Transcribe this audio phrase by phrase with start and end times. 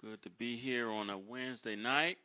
[0.00, 2.18] Good to be here on a Wednesday night.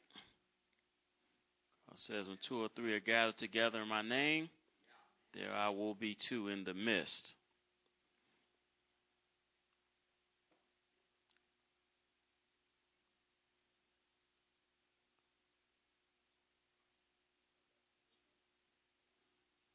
[1.92, 4.50] It says, when two or three are gathered together in my name,
[5.34, 7.34] there I will be too in the midst.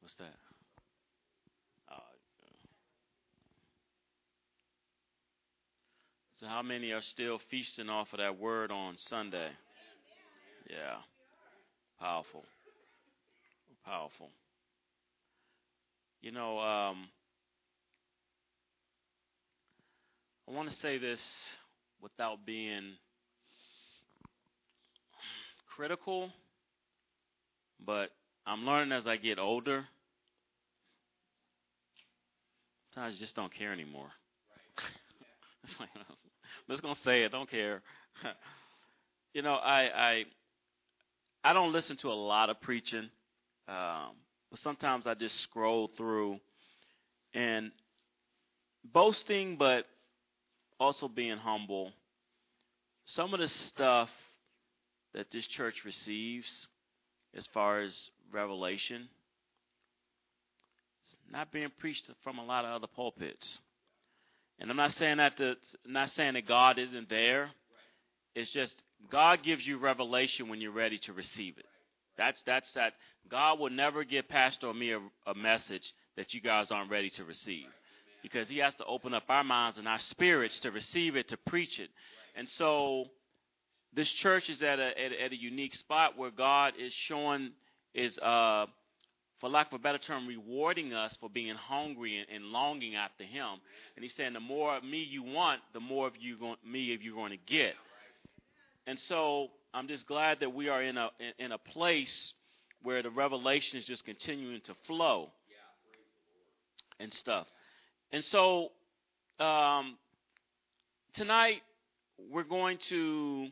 [0.01, 0.37] What's that?
[6.41, 9.51] So, how many are still feasting off of that word on Sunday?
[10.71, 10.99] Yeah.
[11.99, 12.45] Powerful.
[13.85, 14.31] Powerful.
[16.21, 17.09] You know, um,
[20.49, 21.21] I want to say this
[22.01, 22.93] without being
[25.75, 26.31] critical,
[27.85, 28.11] but
[28.47, 29.87] I'm learning as I get older.
[32.95, 34.11] Sometimes I just don't care anymore.
[35.65, 35.91] it's like,
[36.69, 37.33] I'm just gonna say it.
[37.33, 37.81] Don't care.
[39.33, 40.25] you know, I I
[41.43, 43.09] I don't listen to a lot of preaching,
[43.69, 44.11] um,
[44.51, 46.39] but sometimes I just scroll through
[47.33, 47.71] and
[48.93, 49.87] boasting, but
[50.79, 51.93] also being humble.
[53.07, 54.11] Some of the stuff
[55.15, 56.67] that this church receives,
[57.35, 57.95] as far as
[58.31, 59.09] revelation,
[61.03, 63.59] it's not being preached from a lot of other pulpits.
[64.61, 65.55] And I'm not saying that to,
[65.87, 67.51] not saying that God isn't there.
[68.35, 68.75] It's just
[69.11, 71.67] God gives you revelation when you're ready to receive it.
[72.17, 72.95] That's that's that.
[73.31, 77.11] God will never give Pastor or me a, a message that you guys aren't ready
[77.11, 77.67] to receive,
[78.23, 81.37] because He has to open up our minds and our spirits to receive it, to
[81.37, 81.91] preach it.
[82.37, 83.05] And so,
[83.95, 87.53] this church is at a at, at a unique spot where God is showing
[87.95, 88.67] is uh
[89.41, 93.61] for lack of a better term, rewarding us for being hungry and, longing after Him.
[93.97, 96.95] And He's saying, the more of me you want, the more of you going, me
[96.95, 97.75] of you're going to get.
[98.87, 102.33] And so I'm just glad that we are in a in, in a place
[102.83, 105.31] where the revelation is just continuing to flow
[107.01, 107.47] and stuff.
[108.13, 108.71] And so
[109.41, 109.99] um,
[111.15, 111.63] tonight
[112.31, 113.49] we're going to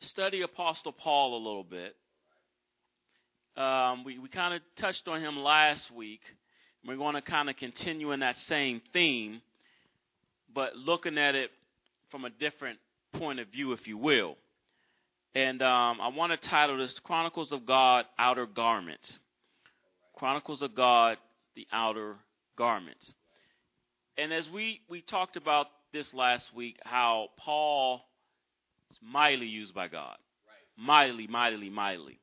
[0.00, 1.94] study Apostle Paul a little bit.
[3.56, 6.20] Um, we we kind of touched on him last week.
[6.86, 9.40] We're going to kind of continue in that same theme,
[10.54, 11.50] but looking at it
[12.10, 12.78] from a different
[13.14, 14.36] point of view, if you will.
[15.34, 19.18] And um, I want to title this Chronicles of God Outer Garments.
[20.14, 21.16] Chronicles of God,
[21.56, 22.16] the Outer
[22.56, 23.12] Garments.
[24.16, 28.02] And as we, we talked about this last week, how Paul
[28.90, 30.16] is mightily used by God.
[30.46, 30.86] Right.
[30.86, 32.20] Mightily, mightily, mightily.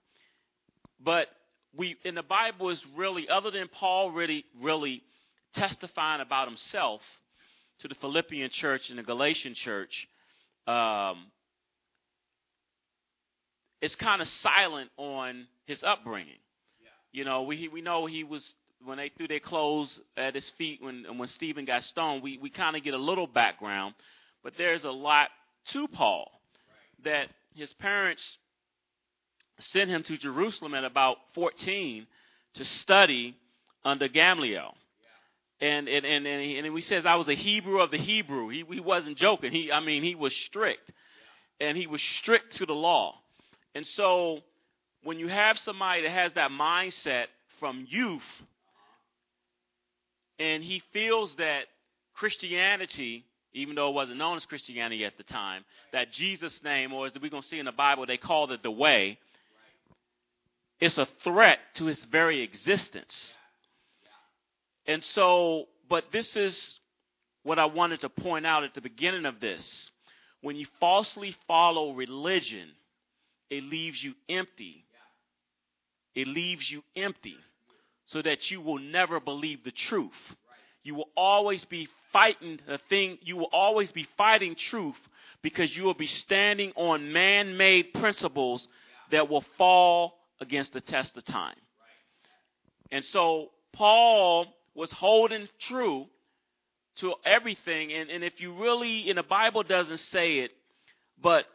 [1.03, 1.27] But
[1.75, 5.03] we in the Bible is really other than Paul really really
[5.53, 7.01] testifying about himself
[7.79, 10.07] to the Philippian church and the Galatian church,
[10.67, 11.27] um,
[13.81, 16.37] it's kind of silent on his upbringing.
[16.81, 16.89] Yeah.
[17.11, 18.43] You know, we we know he was
[18.83, 22.21] when they threw their clothes at his feet when when Stephen got stoned.
[22.23, 23.95] We we kind of get a little background,
[24.43, 25.29] but there's a lot
[25.73, 26.31] to Paul
[26.67, 27.05] right.
[27.05, 28.23] that his parents
[29.61, 32.07] sent him to Jerusalem at about 14
[32.55, 33.35] to study
[33.83, 34.75] under Gamaliel.
[35.59, 38.49] And and and and he, and he says I was a Hebrew of the Hebrew.
[38.49, 39.51] He he wasn't joking.
[39.51, 40.91] He I mean he was strict,
[41.59, 43.15] and he was strict to the law.
[43.75, 44.39] And so
[45.03, 47.25] when you have somebody that has that mindset
[47.59, 48.21] from youth,
[50.39, 51.65] and he feels that
[52.15, 53.23] Christianity,
[53.53, 57.13] even though it wasn't known as Christianity at the time, that Jesus' name, or as
[57.21, 59.19] we're going to see in the Bible, they called it the way,
[60.81, 63.35] it's a threat to his very existence.
[64.87, 66.79] And so, but this is
[67.43, 69.89] what I wanted to point out at the beginning of this.
[70.41, 72.69] When you falsely follow religion,
[73.51, 74.85] it leaves you empty.
[76.15, 77.37] It leaves you empty
[78.07, 80.11] so that you will never believe the truth.
[80.83, 84.97] You will always be fighting the thing, you will always be fighting truth
[85.43, 88.67] because you will be standing on man made principles
[89.11, 91.55] that will fall against the test of time.
[92.91, 96.07] And so Paul was holding true
[96.97, 97.93] to everything.
[97.93, 100.51] And, and if you really, and the Bible doesn't say it,
[101.21, 101.45] but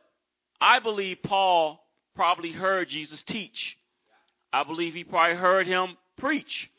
[0.61, 1.85] I believe Paul
[2.15, 3.77] probably heard Jesus teach.
[4.53, 6.71] I believe he probably heard him preach.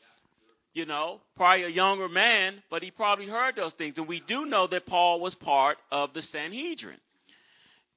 [0.73, 3.97] You know, probably a younger man, but he probably heard those things.
[3.97, 6.99] And we do know that Paul was part of the Sanhedrin.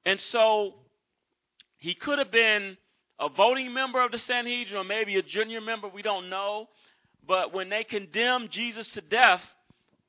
[0.03, 0.73] And so
[1.77, 2.77] he could have been
[3.21, 6.67] a voting member of the Sanhedrin or maybe a junior member, we don't know.
[7.27, 9.41] But when they condemned Jesus to death,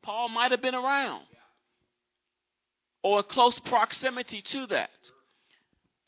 [0.03, 1.25] Paul might have been around.
[3.03, 4.91] or in close proximity to that.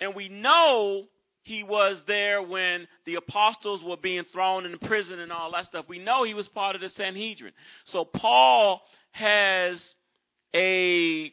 [0.01, 1.05] And we know
[1.43, 5.87] he was there when the apostles were being thrown in prison and all that stuff.
[5.89, 7.53] We know he was part of the Sanhedrin.
[7.85, 8.81] So Paul
[9.13, 9.95] has
[10.55, 11.33] a,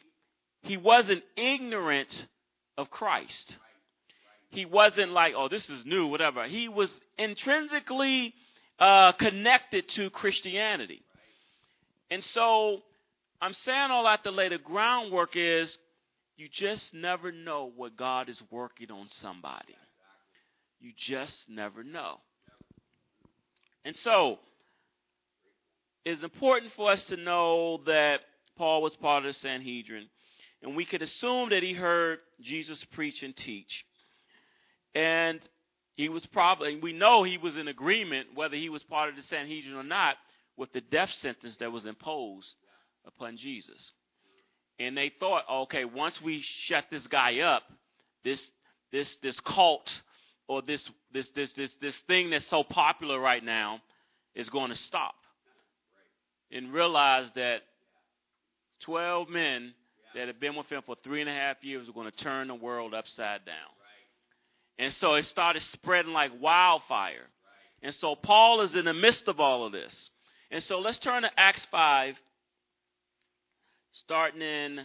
[0.62, 2.26] he wasn't ignorant
[2.76, 3.56] of Christ.
[4.52, 6.46] He wasn't like, oh, this is new, whatever.
[6.46, 8.34] He was intrinsically
[8.78, 11.02] uh, connected to Christianity.
[12.10, 12.82] And so
[13.40, 15.76] I'm saying all that to lay the groundwork is
[16.36, 19.74] you just never know what God is working on somebody.
[20.80, 22.18] You just never know.
[23.84, 24.38] And so,
[26.04, 28.18] it's important for us to know that
[28.56, 30.08] Paul was part of the Sanhedrin,
[30.62, 33.84] and we could assume that he heard Jesus preach and teach.
[34.94, 35.40] And
[35.94, 39.22] he was probably, we know he was in agreement, whether he was part of the
[39.22, 40.16] Sanhedrin or not,
[40.56, 42.54] with the death sentence that was imposed
[43.06, 43.92] upon Jesus.
[44.78, 47.62] And they thought, okay, once we shut this guy up,
[48.24, 48.50] this
[48.90, 49.88] this this cult
[50.48, 53.80] or this this this this this thing that's so popular right now
[54.34, 55.14] is going to stop.
[56.50, 57.62] And realize that
[58.80, 59.74] twelve men
[60.14, 62.48] that have been with him for three and a half years are going to turn
[62.48, 63.54] the world upside down.
[64.78, 67.28] And so it started spreading like wildfire.
[67.82, 70.10] And so Paul is in the midst of all of this.
[70.50, 72.16] And so let's turn to Acts 5,
[73.92, 74.80] starting in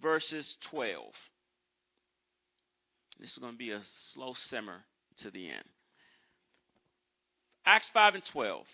[0.00, 1.02] verses 12.
[3.20, 3.80] This is going to be a
[4.12, 4.84] slow simmer
[5.18, 5.64] to the end.
[7.64, 8.66] Acts 5 and 12.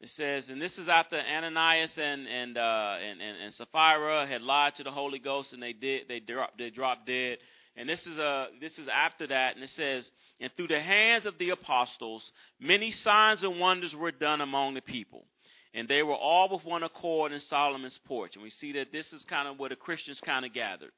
[0.00, 4.42] It says, and this is after Ananias and and, uh, and, and and Sapphira had
[4.42, 7.38] lied to the Holy Ghost, and they did they dropped they dropped dead.
[7.76, 10.10] And this is a this is after that, and it says,
[10.40, 12.30] and through the hands of the apostles,
[12.60, 15.24] many signs and wonders were done among the people,
[15.72, 18.34] and they were all with one accord in Solomon's porch.
[18.34, 20.90] And we see that this is kind of where the Christians kind of gathered.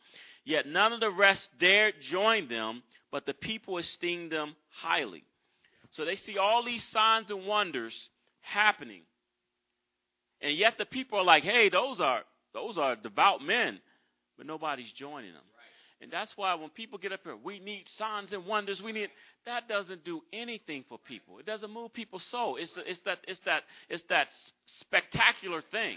[0.44, 2.82] Yet none of the rest dared join them,
[3.12, 5.24] but the people esteemed them highly.
[5.92, 7.94] So they see all these signs and wonders
[8.40, 9.02] happening.
[10.40, 12.22] And yet the people are like, hey, those are
[12.52, 13.78] those are devout men,
[14.36, 15.42] but nobody's joining them.
[16.04, 18.82] And that's why when people get up here, we need signs and wonders.
[18.82, 19.08] We need
[19.46, 21.38] that doesn't do anything for people.
[21.38, 22.56] It doesn't move people's soul.
[22.56, 24.28] It's it's that it's that it's that
[24.66, 25.96] spectacular thing.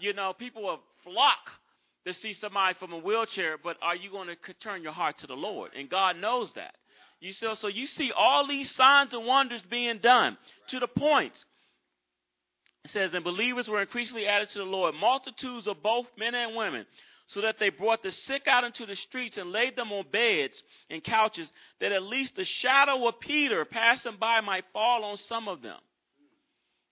[0.00, 1.38] You know, people will flock
[2.06, 5.28] to see somebody from a wheelchair, but are you going to turn your heart to
[5.28, 5.70] the Lord?
[5.78, 6.74] And God knows that.
[7.20, 10.36] You see, so you see all these signs and wonders being done
[10.70, 11.32] to the point.
[12.84, 16.56] It says, and believers were increasingly added to the Lord, multitudes of both men and
[16.56, 16.84] women,
[17.28, 20.62] so that they brought the sick out into the streets and laid them on beds
[20.90, 21.50] and couches,
[21.80, 25.78] that at least the shadow of Peter passing by might fall on some of them.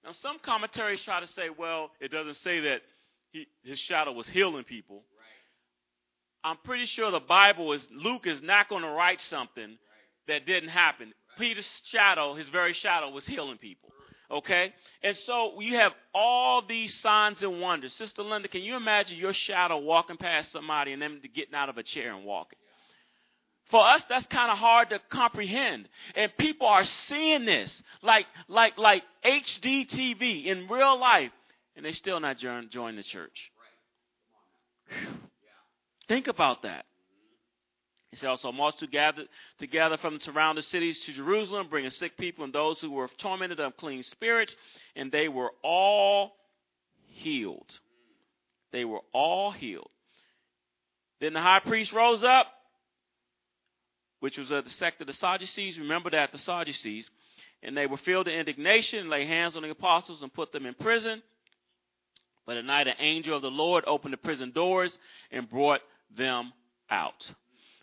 [0.05, 2.83] Now, some commentaries try to say, well, it doesn't say that
[3.31, 4.97] he, his shadow was healing people.
[4.97, 6.51] Right.
[6.51, 9.79] I'm pretty sure the Bible is Luke is not going to write something right.
[10.29, 11.07] that didn't happen.
[11.07, 11.39] Right.
[11.39, 13.94] Peter's shadow, his very shadow, was healing people.
[14.31, 14.73] Okay?
[15.03, 17.93] And so you have all these signs and wonders.
[17.95, 21.79] Sister Linda, can you imagine your shadow walking past somebody and them getting out of
[21.79, 22.59] a chair and walking?
[23.71, 25.89] For us, that's kind of hard to comprehend.
[26.15, 31.33] And people are seeing this like like like HD TV in real life
[31.77, 33.51] and they still not join, join the church.
[36.09, 36.85] Think about that.
[38.15, 39.29] He said also, multitude gathered
[39.59, 43.59] together from the surrounding cities to Jerusalem, bringing sick people and those who were tormented
[43.59, 44.55] of clean spirits,
[44.95, 46.37] and they were all
[47.09, 47.67] healed.
[48.71, 49.91] They were all healed.
[51.21, 52.47] Then the high priest rose up,
[54.21, 55.77] which was of the sect of the Sadducees.
[55.77, 57.11] Remember that, the Sadducees.
[57.65, 60.75] And they were filled with indignation, laid hands on the apostles, and put them in
[60.75, 61.21] prison.
[62.47, 64.97] But at night, an angel of the Lord opened the prison doors
[65.33, 65.81] and brought
[66.17, 66.53] them
[66.89, 67.33] out.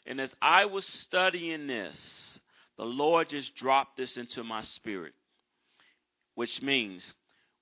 [0.05, 2.39] And as I was studying this,
[2.77, 5.13] the Lord just dropped this into my spirit,
[6.36, 7.13] which means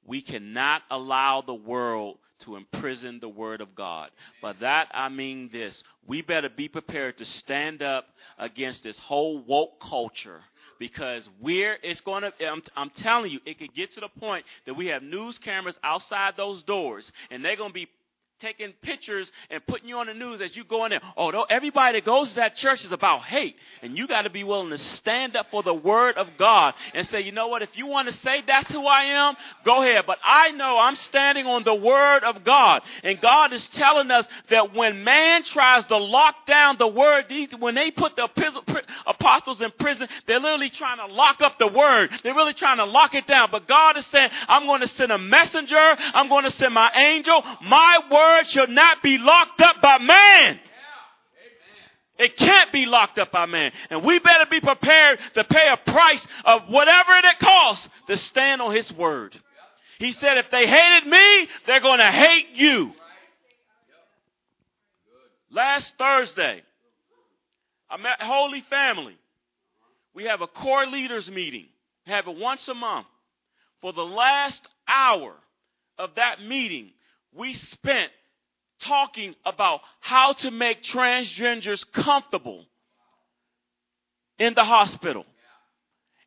[0.05, 4.09] we cannot allow the world to imprison the word of God.
[4.41, 5.83] By that I mean this.
[6.07, 8.05] We better be prepared to stand up
[8.37, 10.41] against this whole woke culture
[10.79, 14.45] because we're it's going to I'm, I'm telling you it could get to the point
[14.65, 17.89] that we have news cameras outside those doors and they're going to be
[18.39, 21.01] taking pictures and putting you on the news as you go in there.
[21.17, 23.55] Oh, everybody that goes to that church is about hate.
[23.81, 27.05] And you got to be willing to stand up for the word of God and
[27.07, 30.05] say, you know what, if you want to say that's who I am, go ahead.
[30.07, 32.81] But I know I'm standing on the word of God.
[33.03, 37.49] And God is telling us that when man tries to lock down the word, these,
[37.59, 38.27] when they put the
[39.05, 42.09] apostles in prison, they're literally trying to lock up the word.
[42.23, 43.49] They're really trying to lock it down.
[43.51, 45.75] But God is saying, I'm going to send a messenger.
[45.75, 47.43] I'm going to send my angel.
[47.63, 50.59] My word word shall not be locked up by man.
[52.17, 53.71] It can't be locked up by man.
[53.89, 58.61] And we better be prepared to pay a price of whatever it costs to stand
[58.61, 59.39] on his word.
[59.99, 62.91] He said, if they hated me, they're going to hate you.
[65.51, 66.61] Last Thursday,
[67.89, 69.17] I met Holy Family.
[70.13, 71.67] We have a core leaders meeting.
[72.05, 73.07] We have it once a month.
[73.81, 75.33] For the last hour
[75.97, 76.91] of that meeting,
[77.35, 78.11] we spent
[78.81, 82.65] talking about how to make transgenders comfortable
[84.37, 85.25] in the hospital.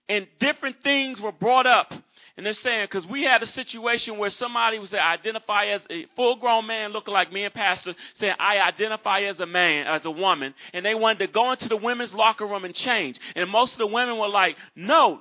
[0.08, 1.92] And different things were brought up.
[2.36, 6.36] And they're saying, because we had a situation where somebody was identify as a full
[6.36, 10.10] grown man looking like me and Pastor, saying, I identify as a man, as a
[10.10, 10.54] woman.
[10.72, 13.18] And they wanted to go into the women's locker room and change.
[13.36, 15.20] And most of the women were like, no,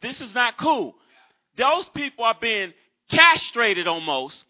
[0.00, 0.94] this is not cool.
[1.56, 2.72] Those people are being
[3.10, 4.44] castrated almost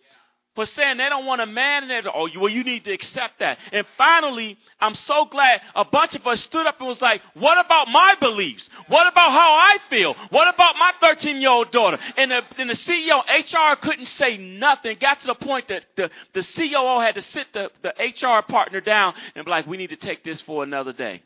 [0.58, 2.02] for saying they don't want a man in there.
[2.12, 3.58] Oh, well, you need to accept that.
[3.70, 7.64] And finally, I'm so glad a bunch of us stood up and was like, what
[7.64, 8.68] about my beliefs?
[8.88, 10.16] What about how I feel?
[10.30, 11.96] What about my 13 year old daughter?
[12.16, 14.90] And the, and the CEO, HR couldn't say nothing.
[14.90, 18.42] It got to the point that the, the COO had to sit the, the HR
[18.42, 21.22] partner down and be like, we need to take this for another day.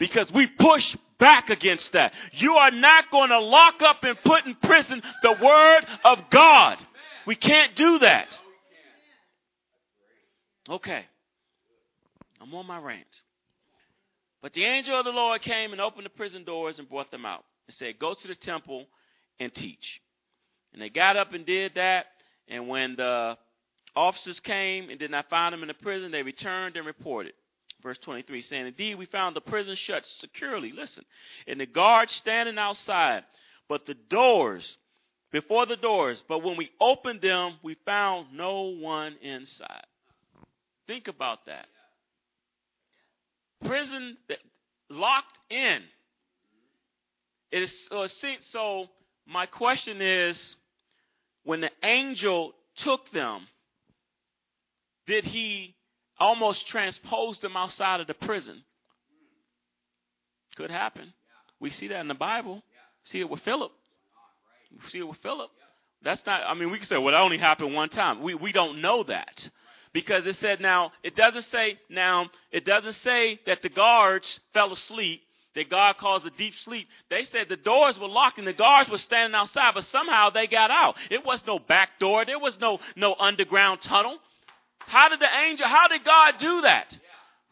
[0.00, 2.12] Because we push back against that.
[2.32, 6.78] You are not going to lock up and put in prison the word of God.
[7.28, 8.26] We can't do that.
[10.66, 11.04] Okay.
[12.40, 13.04] I'm on my rant.
[14.40, 17.26] But the angel of the Lord came and opened the prison doors and brought them
[17.26, 18.86] out and said, Go to the temple
[19.38, 20.00] and teach.
[20.72, 22.06] And they got up and did that.
[22.48, 23.36] And when the
[23.94, 27.34] officers came and did not find them in the prison, they returned and reported.
[27.82, 30.72] Verse 23 saying, Indeed, we found the prison shut securely.
[30.72, 31.04] Listen.
[31.46, 33.24] And the guards standing outside,
[33.68, 34.78] but the doors
[35.30, 39.86] before the doors, but when we opened them, we found no one inside.
[40.86, 41.66] Think about that.
[43.64, 44.38] Prison that
[44.88, 45.80] locked in.
[47.50, 48.86] It is uh, so, so
[49.26, 50.56] my question is
[51.44, 53.48] when the angel took them,
[55.06, 55.74] did he
[56.18, 58.62] almost transpose them outside of the prison?
[60.56, 61.12] Could happen.
[61.60, 62.62] We see that in the Bible.
[63.04, 63.72] See it with Philip
[64.90, 65.50] see it with Philip.
[66.02, 68.22] That's not, I mean, we can say, well, that only happened one time.
[68.22, 69.48] We, we don't know that.
[69.92, 74.72] Because it said now, it doesn't say, now, it doesn't say that the guards fell
[74.72, 75.22] asleep,
[75.54, 76.86] that God caused a deep sleep.
[77.10, 80.46] They said the doors were locked and the guards were standing outside, but somehow they
[80.46, 80.96] got out.
[81.10, 82.24] It was no back door.
[82.24, 84.18] There was no, no underground tunnel.
[84.78, 86.96] How did the angel, how did God do that?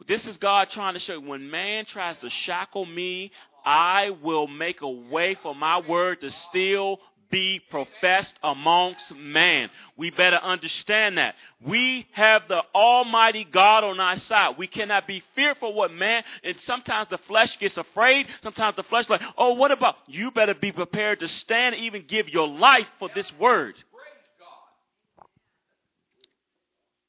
[0.06, 3.32] This is God trying to show you when man tries to shackle me,
[3.66, 9.68] I will make a way for my word to still be professed amongst man.
[9.96, 11.34] We better understand that.
[11.60, 14.54] We have the Almighty God on our side.
[14.56, 18.28] We cannot be fearful what man, and sometimes the flesh gets afraid.
[18.42, 22.28] Sometimes the flesh like, oh, what about, you better be prepared to stand even give
[22.28, 23.74] your life for this word.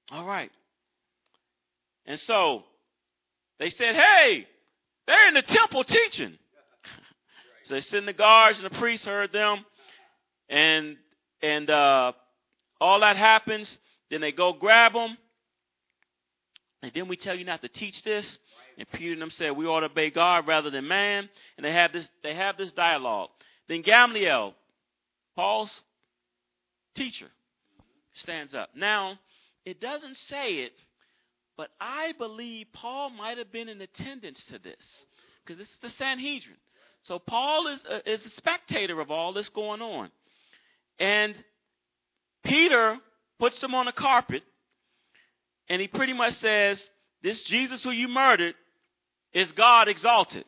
[0.09, 0.51] All right.
[2.07, 2.63] And so,
[3.59, 4.47] they said, hey,
[5.05, 6.37] they're in the temple teaching.
[7.67, 9.65] So they sent the guards, and the priests heard them,
[10.49, 10.95] and
[11.41, 12.13] and uh,
[12.79, 13.77] all that happens.
[14.09, 15.17] Then they go grab them,
[16.81, 18.37] and then we tell you not to teach this.
[18.77, 21.27] And Peter and them said we ought to obey God rather than man.
[21.57, 23.29] And they have this they have this dialogue.
[23.67, 24.53] Then Gamaliel,
[25.35, 25.81] Paul's
[26.95, 27.27] teacher,
[28.13, 28.69] stands up.
[28.75, 29.19] Now
[29.65, 30.71] it doesn't say it,
[31.57, 35.05] but I believe Paul might have been in attendance to this
[35.43, 36.55] because this is the Sanhedrin.
[37.07, 40.09] So Paul is a, is a spectator of all this going on.
[40.99, 41.35] And
[42.43, 42.97] Peter
[43.39, 44.43] puts him on a carpet
[45.69, 46.81] and he pretty much says,
[47.23, 48.55] This Jesus who you murdered
[49.33, 50.43] is God exalted.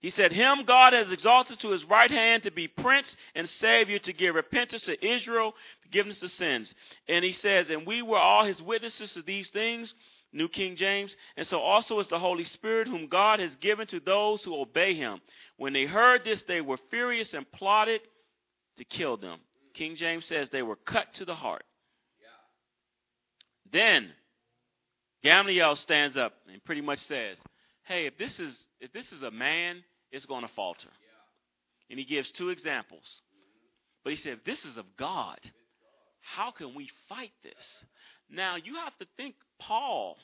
[0.00, 3.98] He said, Him God has exalted to his right hand to be prince and savior
[4.00, 6.72] to give repentance to Israel, forgiveness of sins.
[7.08, 9.94] And he says, And we were all his witnesses to these things.
[10.32, 11.14] New King James.
[11.36, 14.94] And so also is the Holy Spirit, whom God has given to those who obey
[14.94, 15.20] him.
[15.56, 18.00] When they heard this, they were furious and plotted
[18.78, 19.38] to kill them.
[19.74, 21.64] King James says they were cut to the heart.
[23.72, 24.10] Then
[25.22, 27.38] Gamaliel stands up and pretty much says,
[27.84, 30.90] "Hey, if this is if this is a man, it's going to falter."
[31.88, 33.04] And he gives two examples.
[34.02, 35.38] But he said, if this is of God,
[36.20, 37.84] how can we fight this?
[38.30, 39.34] Now, you have to think
[39.66, 40.16] Paul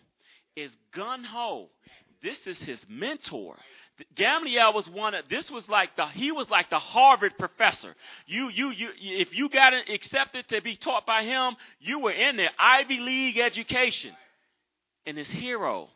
[0.57, 1.69] is gun ho,
[2.23, 3.57] this is his mentor.
[4.15, 7.95] Gamaliel was one of this was like the he was like the Harvard professor.
[8.27, 12.37] You you you if you got accepted to be taught by him, you were in
[12.37, 14.13] the Ivy League education.
[15.07, 15.89] And his hero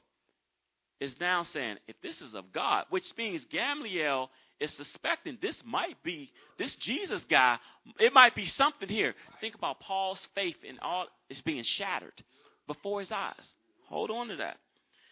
[1.00, 6.02] is now saying, if this is of God, which means Gamaliel is suspecting this might
[6.02, 7.58] be this Jesus guy.
[7.98, 9.14] It might be something here.
[9.40, 12.24] Think about Paul's faith in all is being shattered
[12.72, 13.46] before his eyes.
[13.88, 14.58] Hold on to that.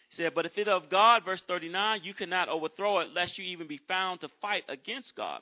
[0.09, 3.45] He said, But if it of God, verse 39, you cannot overthrow it, lest you
[3.45, 5.41] even be found to fight against God.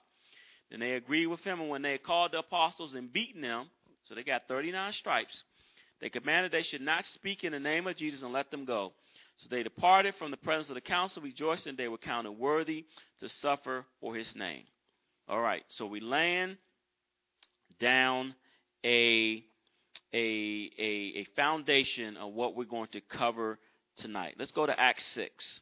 [0.70, 3.68] Then they agreed with him, and when they had called the apostles and beaten them,
[4.08, 5.44] so they got 39 stripes,
[6.02, 8.94] they commanded they should not speak in the name of Jesus and let them go.
[9.38, 12.86] So they departed from the presence of the council, rejoicing they were counted worthy
[13.22, 14.64] to suffer for his name.
[15.28, 16.58] All right, so we land
[17.80, 18.36] down
[18.86, 19.44] a
[20.14, 23.60] a, a, a foundation of what we're going to cover
[23.98, 24.36] tonight.
[24.38, 25.62] Let's go to Acts 6.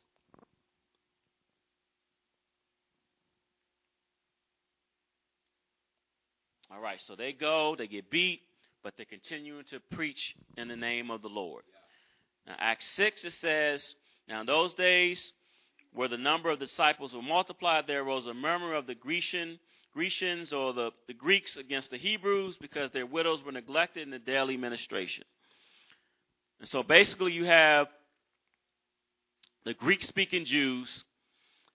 [6.70, 8.42] All right, so they go, they get beat,
[8.84, 11.63] but they're continuing to preach in the name of the Lord.
[12.46, 13.84] Now, Acts 6, it says,
[14.27, 15.32] Now in those days,
[15.94, 19.60] where the number of disciples were multiplied, there arose a murmur of the Grecian,
[19.98, 24.20] Grecians or the, the Greeks against the Hebrews because their widows were neglected in the
[24.20, 25.24] daily ministration.
[26.60, 27.88] And so basically, you have
[29.66, 30.88] the Greek speaking Jews,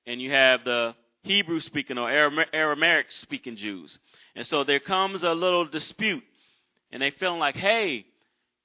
[0.07, 2.09] and you have the Hebrew speaking or
[2.53, 3.99] Aramaic speaking Jews.
[4.37, 6.23] And so there comes a little dispute,
[6.93, 8.07] and they feeling like, hey,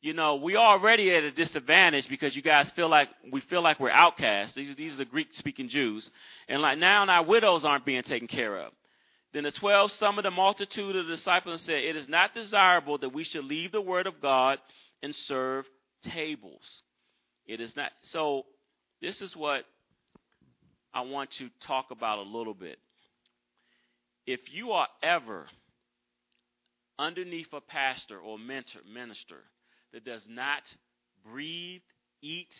[0.01, 3.79] you know, we already at a disadvantage because you guys feel like we feel like
[3.79, 4.53] we're outcasts.
[4.53, 6.11] These, these are the Greek speaking Jews.
[6.47, 8.71] And like now our widows aren't being taken care of.
[9.37, 12.97] Then the twelve summoned the multitude of the disciples and said, It is not desirable
[12.97, 14.57] that we should leave the word of God
[15.03, 15.63] and serve
[16.01, 16.63] tables.
[17.45, 18.47] It is not so
[18.99, 19.61] this is what
[20.91, 22.79] I want to talk about a little bit.
[24.25, 25.45] If you are ever
[26.97, 29.43] underneath a pastor or mentor, minister
[29.93, 30.63] that does not
[31.23, 31.81] breathe,
[32.23, 32.55] eat,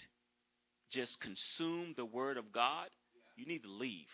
[0.92, 2.90] just consume the word of God,
[3.36, 4.06] you need to leave.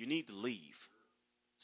[0.00, 0.74] You need to leave.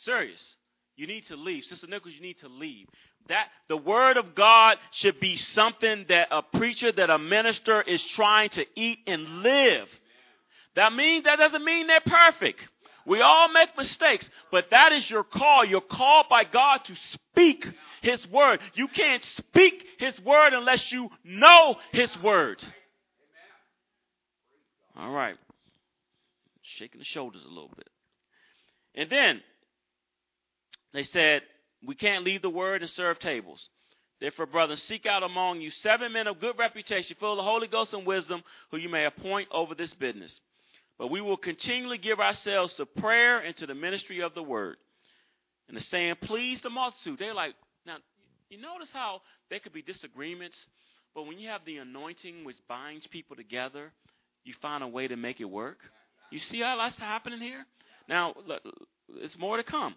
[0.05, 0.57] Serious.
[0.97, 1.65] You need to leave.
[1.65, 2.87] Sister Nichols, you need to leave.
[3.31, 8.05] That the word of God should be something that a preacher, that a minister is
[8.09, 9.89] trying to eat and live.
[10.75, 12.61] That means that doesn't mean they're perfect.
[13.07, 15.65] We all make mistakes, but that is your call.
[15.65, 17.67] You're called by God to speak
[18.03, 18.61] His word.
[18.75, 22.63] You can't speak His word unless you know His word.
[24.95, 25.37] All right.
[26.61, 27.89] Shaking the shoulders a little bit.
[28.97, 29.41] And then
[30.93, 31.43] they said,
[31.87, 33.69] We can't leave the word and serve tables.
[34.21, 37.67] Therefore, brothers, seek out among you seven men of good reputation, full of the Holy
[37.67, 40.41] Ghost and wisdom, who you may appoint over this business.
[40.99, 44.77] But we will continually give ourselves to prayer and to the ministry of the word.
[45.69, 47.19] And the saying please the multitude.
[47.19, 47.55] They're like,
[47.85, 47.97] now,
[48.49, 50.57] you notice how there could be disagreements,
[51.15, 53.93] but when you have the anointing which binds people together,
[54.45, 55.79] you find a way to make it work.
[56.31, 57.67] You see how that's happening here?
[58.09, 58.35] Now,
[59.17, 59.95] it's more to come.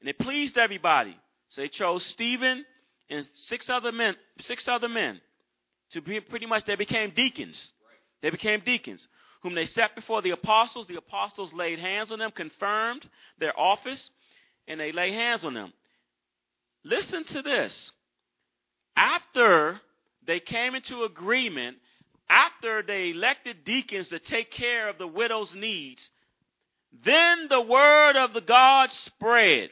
[0.00, 1.16] And it pleased everybody.
[1.50, 2.64] So they chose Stephen
[3.10, 5.20] and six other men, six other men
[5.92, 7.72] to be pretty much they became deacons.
[8.22, 9.06] They became deacons,
[9.42, 10.86] whom they set before the apostles.
[10.86, 13.06] The apostles laid hands on them, confirmed
[13.38, 14.10] their office,
[14.68, 15.72] and they lay hands on them.
[16.84, 17.92] Listen to this.
[18.96, 19.80] After
[20.26, 21.78] they came into agreement,
[22.28, 26.08] after they elected deacons to take care of the widow's needs,
[27.04, 29.70] then the word of the God spread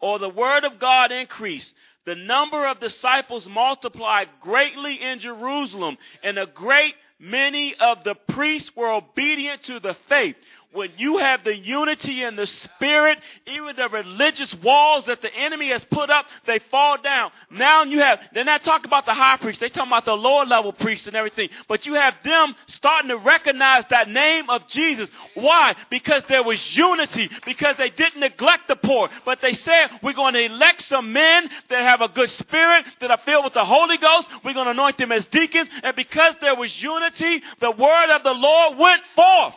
[0.00, 1.72] or the word of God increased,
[2.06, 8.70] the number of disciples multiplied greatly in Jerusalem, and a great many of the priests
[8.74, 10.36] were obedient to the faith
[10.72, 15.70] when you have the unity in the spirit, even the religious walls that the enemy
[15.70, 17.30] has put up, they fall down.
[17.50, 20.44] Now you have, they're not talking about the high priest, they're talking about the lower
[20.46, 21.48] level priests and everything.
[21.68, 25.08] But you have them starting to recognize that name of Jesus.
[25.34, 25.74] Why?
[25.90, 30.34] Because there was unity, because they didn't neglect the poor, but they said, we're going
[30.34, 33.98] to elect some men that have a good spirit, that are filled with the Holy
[33.98, 34.28] Ghost.
[34.44, 35.68] We're going to anoint them as deacons.
[35.82, 39.54] And because there was unity, the word of the Lord went forth.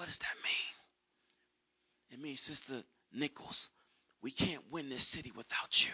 [0.00, 2.18] What does that mean?
[2.18, 3.68] It means, Sister Nichols,
[4.22, 5.90] we can't win this city without you.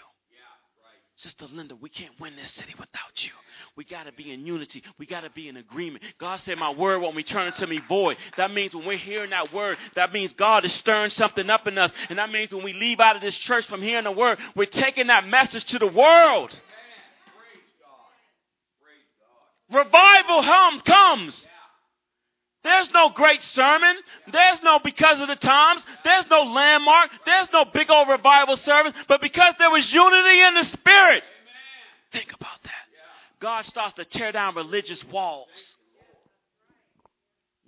[1.16, 3.32] Sister Linda, we can't win this city without you.
[3.74, 4.84] We got to be in unity.
[4.96, 6.04] We got to be in agreement.
[6.20, 8.16] God said, My word won't return to me void.
[8.36, 11.76] That means when we're hearing that word, that means God is stirring something up in
[11.76, 11.90] us.
[12.08, 14.66] And that means when we leave out of this church from hearing the word, we're
[14.66, 16.56] taking that message to the world.
[19.68, 21.46] revival hum comes.
[22.66, 23.94] There's no great sermon.
[24.32, 25.84] There's no because of the times.
[26.02, 27.10] There's no landmark.
[27.24, 28.92] There's no big old revival service.
[29.06, 31.22] But because there was unity in the spirit.
[32.10, 32.72] Think about that.
[33.38, 35.46] God starts to tear down religious walls.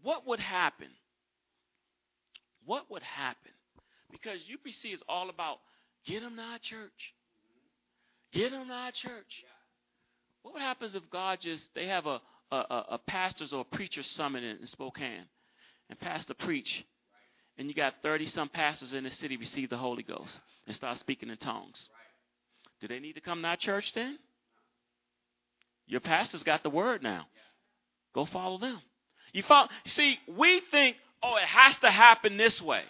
[0.03, 0.89] What would happen?
[2.65, 3.53] What would happen?
[4.11, 5.59] Because UPC is all about
[6.07, 7.15] get them to our church.
[8.33, 9.45] Get them to our church.
[10.43, 14.03] What happens if God just they have a a, a, a pastors or a preacher
[14.03, 15.25] summit in, in Spokane,
[15.91, 16.85] and pastor preach,
[17.57, 20.99] and you got thirty some pastors in the city receive the Holy Ghost and start
[21.01, 21.89] speaking in tongues?
[22.81, 24.19] Do they need to come to our church then?
[25.87, 27.27] Your pastor's got the word now.
[28.15, 28.81] Go follow them.
[29.33, 32.83] You follow, see, we think, oh, it has to happen this way.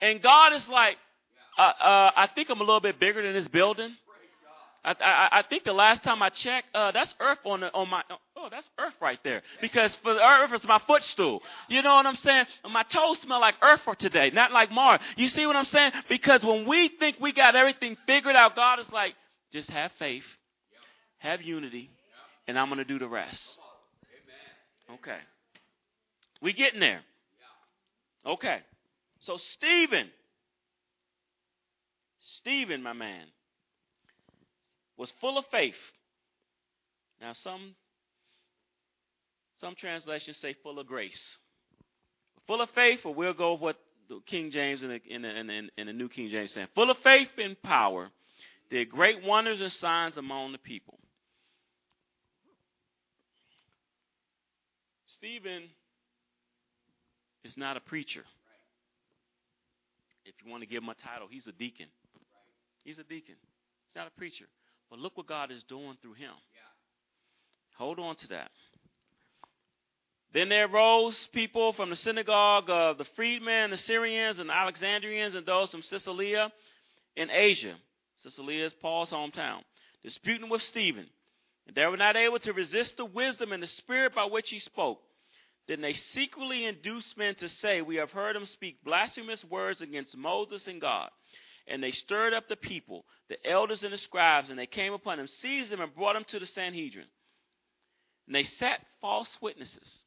[0.00, 0.96] And God is like,
[1.58, 3.94] uh, uh, I think I'm a little bit bigger than this building.
[4.84, 7.88] I, I, I think the last time I checked, uh, that's earth on the, on
[7.88, 8.02] my.
[8.36, 9.42] Oh, that's earth right there.
[9.60, 11.40] Because for the earth is my footstool.
[11.68, 12.46] You know what I'm saying?
[12.70, 15.00] My toes smell like earth for today, not like Mars.
[15.16, 15.92] You see what I'm saying?
[16.08, 19.14] Because when we think we got everything figured out, God is like,
[19.52, 20.24] just have faith,
[21.18, 21.90] have unity,
[22.48, 23.40] and I'm going to do the rest.
[24.94, 25.18] Okay.
[26.40, 27.02] We getting there.
[28.26, 28.58] Okay.
[29.20, 30.08] So Stephen,
[32.18, 33.26] Stephen, my man
[34.96, 35.74] was full of faith.
[37.20, 37.74] Now, some
[39.58, 41.18] some translations say full of grace.
[42.46, 43.76] Full of faith, or we'll go with what
[44.08, 46.66] the King James and the, the, in the New King James saying.
[46.74, 48.10] Full of faith and power,
[48.70, 50.98] did great wonders and signs among the people.
[55.18, 55.64] Stephen
[57.44, 58.24] is not a preacher.
[60.24, 61.86] If you want to give him a title, he's a deacon.
[62.82, 63.36] He's a deacon.
[63.88, 64.46] He's not a preacher.
[64.92, 66.34] But look what God is doing through him.
[67.78, 68.50] Hold on to that.
[70.34, 75.34] Then there rose people from the synagogue of the freedmen, the Syrians, and the Alexandrians,
[75.34, 76.52] and those from Cilicia
[77.16, 77.74] in Asia.
[78.18, 79.60] Cilicia is Paul's hometown,
[80.02, 81.06] disputing with Stephen.
[81.66, 84.58] And they were not able to resist the wisdom and the spirit by which he
[84.58, 85.00] spoke.
[85.68, 90.18] Then they secretly induced men to say, We have heard him speak blasphemous words against
[90.18, 91.08] Moses and God.
[91.68, 95.20] And they stirred up the people, the elders and the scribes, and they came upon
[95.20, 97.06] him, seized him, and brought him to the Sanhedrin.
[98.26, 100.04] And they set false witnesses.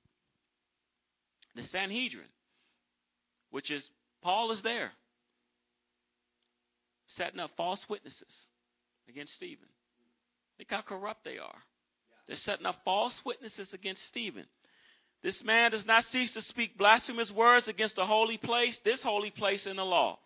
[1.56, 2.28] The Sanhedrin,
[3.52, 3.84] which is,
[4.22, 4.92] Paul is there,
[7.08, 8.34] setting up false witnesses
[9.08, 9.68] against Stephen.
[10.60, 11.62] Look how corrupt they are.
[12.28, 14.46] They're setting up false witnesses against Stephen.
[15.24, 19.32] This man does not cease to speak blasphemous words against the holy place, this holy
[19.32, 20.20] place in the law.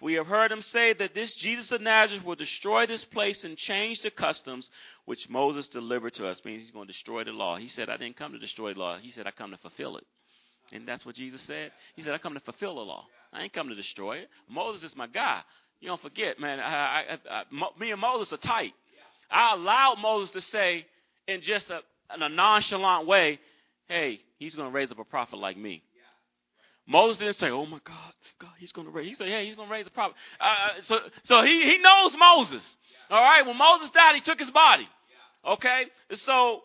[0.00, 3.56] We have heard him say that this Jesus of Nazareth will destroy this place and
[3.56, 4.68] change the customs
[5.04, 6.40] which Moses delivered to us.
[6.44, 7.56] Means he's going to destroy the law.
[7.56, 8.98] He said, I didn't come to destroy the law.
[8.98, 10.04] He said, I come to fulfill it.
[10.72, 11.72] And that's what Jesus said.
[11.94, 13.04] He said, I come to fulfill the law.
[13.32, 14.28] I ain't come to destroy it.
[14.48, 15.40] Moses is my guy.
[15.80, 16.60] You don't forget, man.
[16.60, 17.42] I, I, I,
[17.78, 18.72] me and Moses are tight.
[19.30, 20.86] I allowed Moses to say
[21.26, 21.80] in just a,
[22.14, 23.38] in a nonchalant way,
[23.88, 25.82] hey, he's going to raise up a prophet like me.
[26.86, 29.54] Moses didn't say, "Oh my God, God, he's going to raise." He said, "Yeah, he's
[29.54, 32.62] going to raise the prophet." Uh, uh, so, so he he knows Moses.
[33.10, 33.46] All right.
[33.46, 34.88] When Moses died, he took his body.
[35.46, 35.84] Okay.
[36.10, 36.62] And So,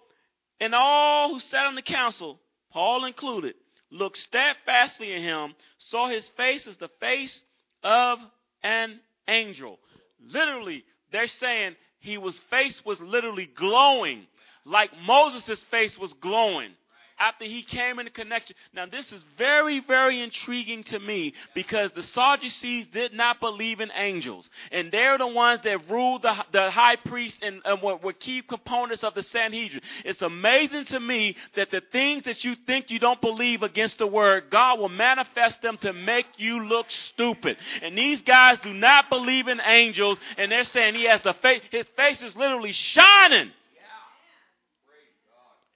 [0.59, 2.39] and all who sat on the council,
[2.71, 3.55] Paul included,
[3.91, 7.41] looked steadfastly at him, saw his face as the face
[7.83, 8.19] of
[8.63, 9.79] an angel.
[10.21, 14.27] Literally, they're saying he was face was literally glowing,
[14.65, 16.71] like Moses' face was glowing
[17.19, 18.55] after he came into connection.
[18.73, 23.91] Now, this is very, very intriguing to me because the Sadducees did not believe in
[23.93, 24.49] angels.
[24.71, 28.41] And they're the ones that ruled the, the high priest and, and were, were key
[28.47, 29.81] components of the Sanhedrin.
[30.05, 34.07] It's amazing to me that the things that you think you don't believe against the
[34.07, 37.57] word, God will manifest them to make you look stupid.
[37.81, 41.63] And these guys do not believe in angels, and they're saying he has the face,
[41.71, 43.51] his face is literally shining.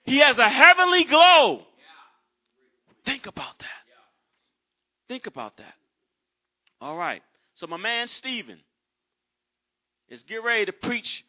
[0.03, 1.61] He has a heavenly glow.
[3.05, 3.67] Think about that.
[5.07, 5.73] Think about that.
[6.81, 7.21] All right.
[7.55, 8.59] So my man Stephen
[10.09, 11.23] is getting ready to preach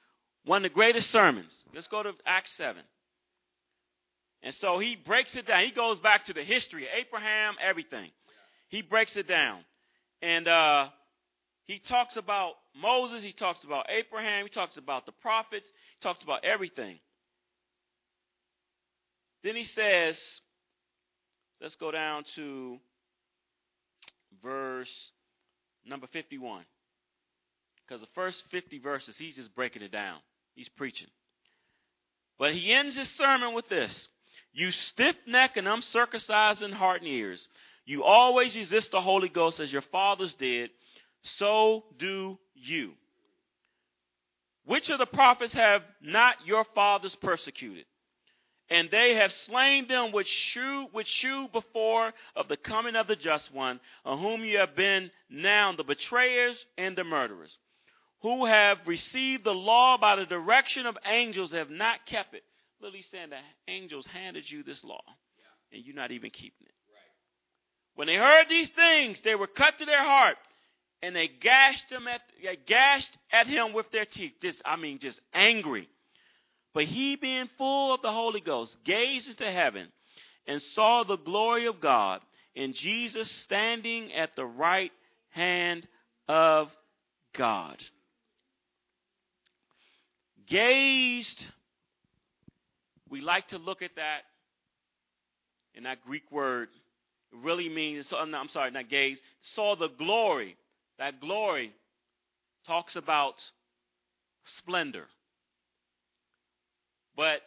[0.45, 1.53] one of the greatest sermons.
[1.75, 2.83] Let's go to Acts 7.
[4.43, 5.65] And so he breaks it down.
[5.65, 8.11] He goes back to the history of Abraham, everything.
[8.69, 9.61] He breaks it down.
[10.21, 10.89] And uh,
[11.67, 16.23] he talks about Moses, he talks about Abraham, he talks about the prophets, he talks
[16.23, 16.99] about everything.
[19.45, 20.17] Then he says,
[21.61, 22.79] let's go down to
[24.43, 24.89] verse
[25.87, 26.65] number 51.
[27.87, 30.19] Because the first 50 verses, he's just breaking it down.
[30.55, 31.09] He's preaching.
[32.39, 34.09] But he ends his sermon with this
[34.55, 37.47] You stiff necked and uncircumcised in heart and ears,
[37.85, 40.71] you always resist the Holy Ghost as your fathers did,
[41.39, 42.93] so do you.
[44.65, 47.85] Which of the prophets have not your fathers persecuted?
[48.71, 53.17] And they have slain them which shew, which shew before of the coming of the
[53.17, 57.57] just one, of whom you have been now the betrayers and the murderers,
[58.23, 62.43] who have received the law by the direction of angels, have not kept it.
[62.81, 65.03] Literally saying the angels handed you this law,
[65.71, 66.75] and you're not even keeping it.
[67.97, 70.37] When they heard these things, they were cut to their heart,
[71.03, 74.33] and they gashed him at they gashed at him with their teeth.
[74.43, 75.89] Just I mean, just angry.
[76.75, 79.87] But he, being full of the Holy Ghost, gazed into heaven
[80.47, 82.21] and saw the glory of God,
[82.57, 84.93] and Jesus standing at the right
[85.31, 85.87] hand
[86.29, 86.69] of
[87.37, 87.77] God.
[90.47, 91.47] Gazed,
[93.09, 94.23] we like to look at that
[95.75, 96.69] in that Greek word
[97.33, 99.19] really means, I'm sorry, not gaze,
[99.55, 100.57] saw the glory.
[100.99, 101.73] That glory
[102.67, 103.35] talks about
[104.59, 105.07] splendor.
[107.17, 107.41] But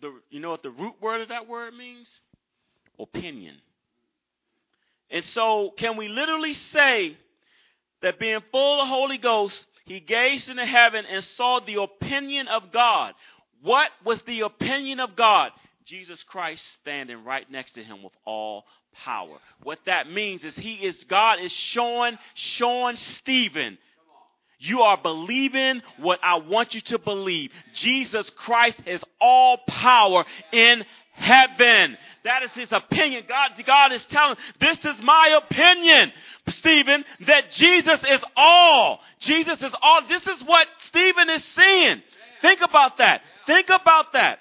[0.00, 2.08] the you know what the root word of that word means?
[2.98, 3.56] Opinion.
[5.10, 7.16] And so, can we literally say
[8.02, 12.70] that being full of Holy Ghost, he gazed into heaven and saw the opinion of
[12.72, 13.14] God?
[13.62, 15.52] What was the opinion of God?
[15.86, 18.64] Jesus Christ standing right next to him with all
[19.04, 19.38] power.
[19.62, 23.78] What that means is he is God is showing showing Stephen
[24.58, 27.50] you are believing what I want you to believe.
[27.74, 31.96] Jesus Christ has all power in heaven.
[32.24, 33.24] That is his opinion.
[33.28, 36.12] God, God is telling, this is my opinion,
[36.48, 39.00] Stephen, that Jesus is all.
[39.20, 40.00] Jesus is all.
[40.08, 42.02] This is what Stephen is seeing.
[42.42, 43.22] Think about that.
[43.46, 44.38] Think about that.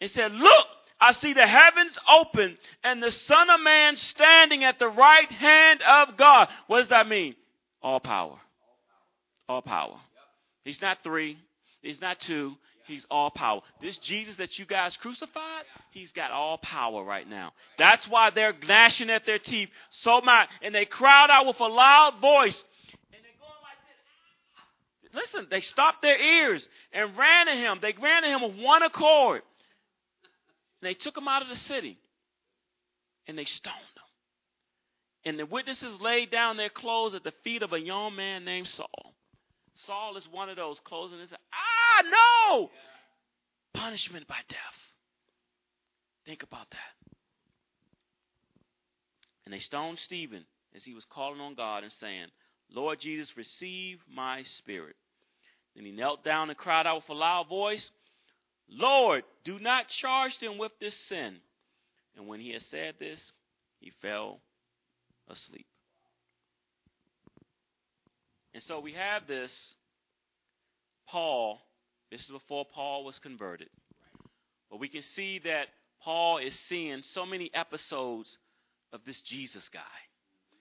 [0.00, 0.66] He said, look,
[1.00, 5.80] I see the heavens open and the Son of Man standing at the right hand
[5.82, 6.48] of God.
[6.66, 7.34] What does that mean?
[7.82, 8.38] All power.
[9.48, 10.00] All power.
[10.64, 11.38] He's not three.
[11.82, 12.56] He's not two.
[12.86, 13.60] He's all power.
[13.80, 17.52] This Jesus that you guys crucified, he's got all power right now.
[17.78, 19.70] That's why they're gnashing at their teeth
[20.02, 20.48] so much.
[20.62, 22.62] And they crowd out with a loud voice.
[23.12, 23.80] And they're going like
[25.12, 25.14] this.
[25.14, 27.78] Listen, they stopped their ears and ran to him.
[27.80, 29.42] They ran to him with one accord.
[30.82, 31.98] And they took him out of the city.
[33.26, 35.30] And they stoned him.
[35.30, 38.68] And the witnesses laid down their clothes at the feet of a young man named
[38.68, 39.13] Saul.
[39.86, 42.70] Saul is one of those closing his ah no
[43.74, 44.58] punishment by death.
[46.24, 47.14] Think about that.
[49.44, 52.26] And they stoned Stephen as he was calling on God and saying,
[52.70, 54.96] Lord Jesus, receive my spirit.
[55.76, 57.90] Then he knelt down and cried out with a loud voice,
[58.68, 61.36] Lord, do not charge them with this sin.
[62.16, 63.20] And when he had said this,
[63.80, 64.40] he fell
[65.28, 65.66] asleep.
[68.54, 69.52] And so we have this
[71.08, 71.60] Paul.
[72.10, 73.68] This is before Paul was converted.
[74.70, 75.66] But we can see that
[76.02, 78.38] Paul is seeing so many episodes
[78.92, 79.80] of this Jesus guy.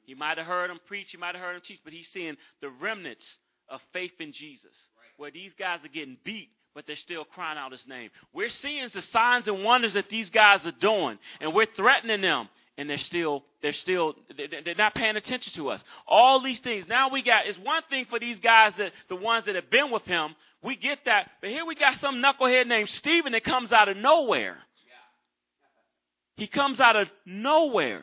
[0.05, 2.35] He might have heard him preach, he might have heard him teach, but he's seeing
[2.61, 3.25] the remnants
[3.69, 4.75] of faith in Jesus,
[5.17, 8.09] where these guys are getting beat, but they're still crying out his name.
[8.33, 12.49] We're seeing the signs and wonders that these guys are doing, and we're threatening them
[12.77, 15.83] and they're still they're still they're not paying attention to us.
[16.07, 16.85] All these things.
[16.87, 19.91] Now we got it's one thing for these guys that the ones that have been
[19.91, 20.35] with him.
[20.63, 23.97] We get that, but here we got some knucklehead named Stephen that comes out of
[23.97, 24.57] nowhere.
[26.35, 28.01] He comes out of nowhere.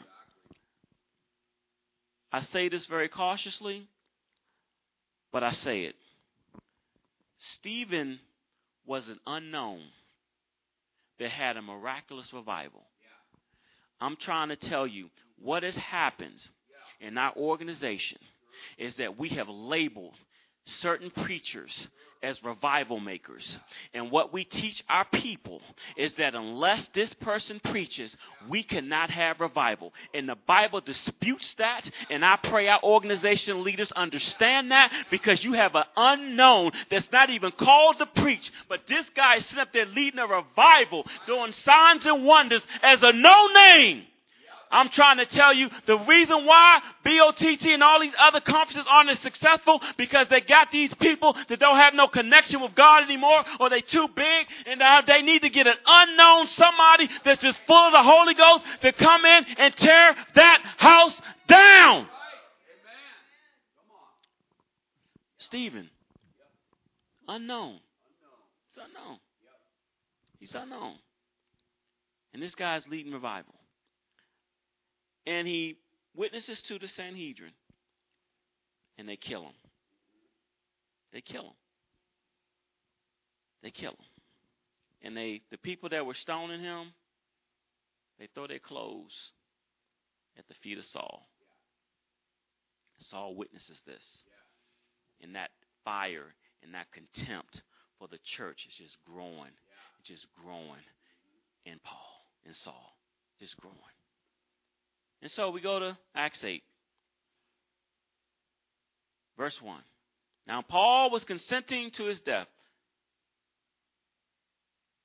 [2.33, 3.89] I say this very cautiously,
[5.33, 5.97] but I say it.
[7.39, 8.21] Stephen
[8.87, 9.81] was an unknown
[11.19, 12.90] that had a miraculous revival.
[14.01, 15.09] I'm trying to tell you
[15.39, 16.41] what has happened
[17.01, 18.19] in our organization
[18.79, 20.15] is that we have labeled
[20.81, 21.89] certain preachers
[22.23, 23.57] as revival makers.
[23.95, 25.61] And what we teach our people
[25.97, 28.15] is that unless this person preaches,
[28.49, 29.93] we cannot have revival.
[30.13, 31.89] And the Bible disputes that.
[32.11, 37.31] And I pray our organization leaders understand that because you have an unknown that's not
[37.31, 38.51] even called to preach.
[38.69, 43.03] But this guy is sitting up there leading a revival, doing signs and wonders as
[43.03, 44.05] a no name.
[44.71, 49.11] I'm trying to tell you the reason why BOTT and all these other conferences aren't
[49.11, 53.45] as successful because they got these people that don't have no connection with God anymore
[53.59, 57.87] or they too big and they need to get an unknown somebody that's just full
[57.87, 62.07] of the Holy Ghost to come in and tear that house down.
[65.39, 65.91] Stephen.
[67.27, 67.81] Unknown.
[68.69, 69.19] It's unknown.
[70.39, 70.95] He's unknown.
[72.33, 73.55] And this guy's leading revival.
[75.27, 75.77] And he
[76.17, 77.53] witnesses to the Sanhedrin.
[78.99, 79.55] And they kill him.
[81.13, 81.57] They kill him.
[83.63, 84.07] They kill him.
[85.03, 86.93] And they the people that were stoning him,
[88.19, 89.15] they throw their clothes
[90.39, 91.27] at the feet of Saul.
[93.09, 94.05] Saul witnesses this.
[95.23, 95.51] And that
[95.85, 97.63] fire and that contempt
[97.99, 99.53] for the church is just growing.
[100.01, 100.85] It's just growing
[101.65, 102.97] in Paul and Saul.
[103.39, 103.77] Just growing.
[105.23, 106.63] And so we go to Acts 8.
[109.37, 109.81] Verse 1.
[110.47, 112.49] Now Paul was consenting to his death.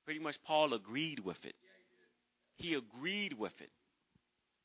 [0.04, 1.54] Pretty much Paul agreed with it.
[2.56, 3.70] He agreed with it.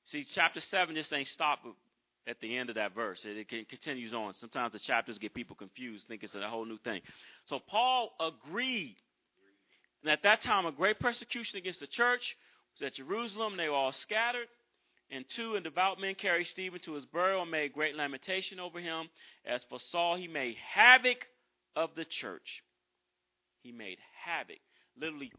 [0.05, 1.65] See, chapter 7 just ain't stopped
[2.27, 3.19] at the end of that verse.
[3.25, 4.33] It, it continues on.
[4.35, 7.01] Sometimes the chapters get people confused, think it's a whole new thing.
[7.47, 8.95] So Paul agreed.
[10.03, 12.35] And at that time, a great persecution against the church
[12.79, 13.57] was at Jerusalem.
[13.57, 14.47] They were all scattered.
[15.11, 18.79] And two, and devout men carried Stephen to his burial and made great lamentation over
[18.79, 19.09] him.
[19.45, 21.17] As for Saul, he made havoc
[21.75, 22.63] of the church.
[23.61, 24.59] He made havoc,
[24.99, 25.31] literally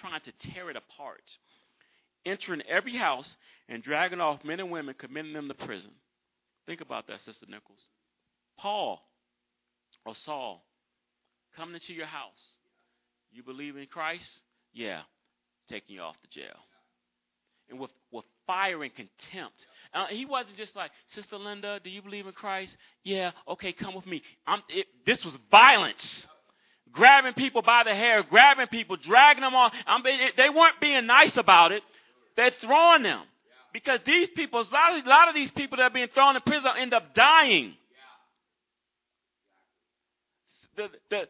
[0.00, 1.22] trying to tear it apart,
[2.26, 3.36] entering every house
[3.68, 5.92] and dragging off men and women, committing them to prison.
[6.66, 7.86] Think about that, Sister Nichols.
[8.58, 9.00] Paul
[10.04, 10.64] or Saul
[11.56, 12.32] coming into your house.
[13.32, 14.40] You believe in Christ?
[14.72, 15.02] Yeah.
[15.68, 16.58] Taking you off to jail.
[17.68, 19.66] And with, with fire and contempt.
[19.94, 22.76] Uh, he wasn't just like, Sister Linda, do you believe in Christ?
[23.04, 24.22] Yeah, okay, come with me.
[24.68, 26.26] It, this was violence.
[26.92, 29.70] Grabbing people by the hair, grabbing people, dragging them on.
[30.04, 31.84] It, they weren't being nice about it.
[32.36, 33.22] They're throwing them.
[33.72, 36.34] Because these people, a lot, of, a lot of these people that are being thrown
[36.34, 37.74] in prison end up dying.
[40.76, 41.22] The, the,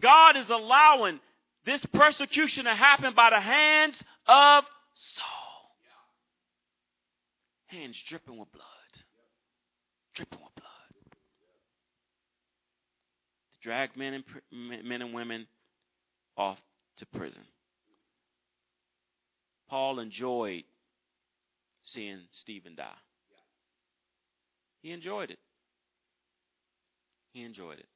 [0.00, 1.18] God is allowing
[1.66, 4.62] this persecution to happen by the hands of
[4.94, 5.47] Saul.
[7.68, 8.64] Hands dripping with blood.
[10.14, 11.16] Dripping with blood.
[13.54, 15.46] To drag men and, men and women
[16.36, 16.58] off
[16.98, 17.42] to prison.
[19.68, 20.64] Paul enjoyed
[21.82, 22.88] seeing Stephen die.
[24.80, 25.38] He enjoyed it.
[27.32, 27.88] He enjoyed it.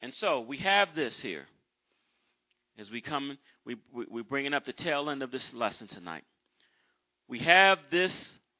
[0.00, 1.46] And so we have this here.
[2.78, 6.24] As we come, we, we, we're bringing up the tail end of this lesson tonight.
[7.28, 8.12] We have this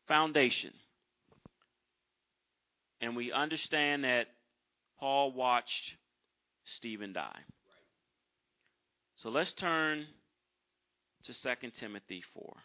[0.09, 0.73] foundation.
[3.01, 4.27] And we understand that
[4.99, 5.93] Paul watched
[6.77, 7.41] Stephen die.
[9.17, 10.07] So let's turn
[11.25, 12.57] to 2 Timothy 4.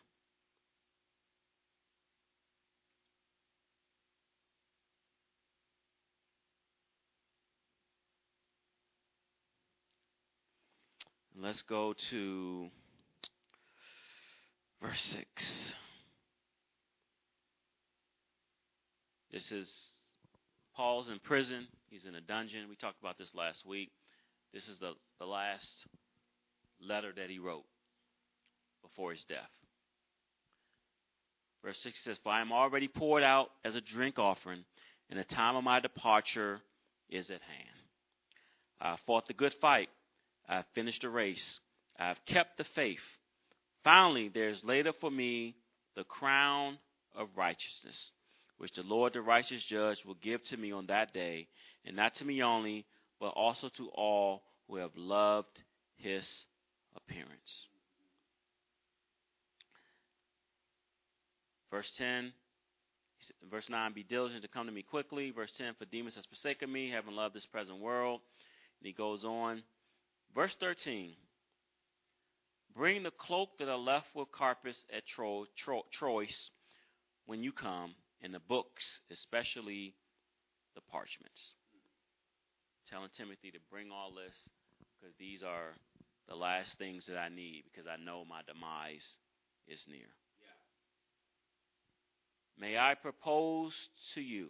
[11.42, 12.68] Let's go to
[14.80, 15.74] verse 6.
[19.32, 19.72] This is
[20.76, 21.68] Paul's in prison.
[21.90, 22.68] He's in a dungeon.
[22.70, 23.92] We talked about this last week.
[24.54, 25.68] This is the, the last
[26.82, 27.64] letter that he wrote
[28.82, 29.50] before his death.
[31.64, 34.66] Verse 6 says, For I am already poured out as a drink offering,
[35.10, 36.60] and the time of my departure
[37.10, 37.82] is at hand.
[38.82, 39.90] I fought the good fight.
[40.50, 41.60] I've finished the race.
[42.00, 42.98] I've kept the faith.
[43.84, 45.56] Finally, there's laid up for me
[45.96, 46.78] the crown
[47.16, 48.12] of righteousness,
[48.62, 51.48] which the Lord, the righteous judge, will give to me on that day,
[51.86, 52.86] and not to me only,
[53.20, 55.60] but also to all who have loved
[55.96, 56.24] his
[56.96, 57.68] appearance.
[61.72, 62.34] Verse 10,
[63.50, 65.32] verse 9, be diligent to come to me quickly.
[65.32, 68.20] Verse 10, for Demas has forsaken me, having loved this present world.
[68.80, 69.64] And he goes on,
[70.36, 71.14] Verse 13
[72.76, 76.50] Bring the cloak that I left with Carpus at Tro- Tro- Troas
[77.26, 79.94] when you come, and the books, especially
[80.76, 81.54] the parchments.
[82.90, 84.36] Telling Timothy to bring all this
[85.00, 85.76] because these are
[86.28, 89.06] the last things that I need because I know my demise
[89.68, 90.12] is near.
[90.42, 90.60] Yeah.
[92.60, 93.74] May I propose
[94.16, 94.50] to you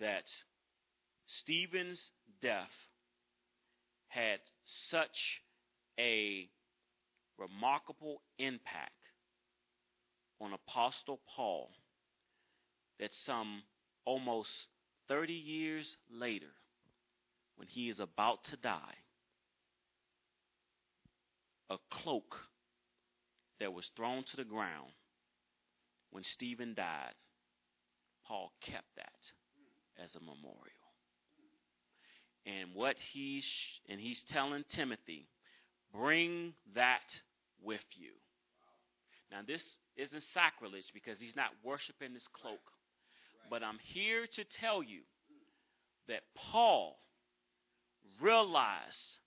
[0.00, 0.24] that
[1.42, 2.00] Stephen's
[2.42, 2.68] death
[4.08, 4.38] had
[4.90, 5.40] such
[5.98, 6.48] a
[7.38, 8.92] remarkable impact
[10.40, 11.70] on Apostle Paul
[12.98, 13.62] that some
[14.04, 14.48] almost
[15.08, 16.52] 30 years later,
[17.56, 18.94] when he is about to die,
[21.70, 22.36] a cloak
[23.60, 24.90] that was thrown to the ground
[26.10, 27.14] when Stephen died,
[28.26, 30.78] Paul kept that as a memorial
[32.48, 33.44] and what he's
[33.88, 35.28] and he's telling Timothy,
[35.92, 37.04] bring that
[37.62, 38.12] with you.
[39.30, 39.62] Now, this
[39.98, 42.60] isn't sacrilege because he's not worshiping this cloak.
[43.50, 45.00] But I'm here to tell you
[46.08, 46.96] that Paul
[48.20, 49.18] realized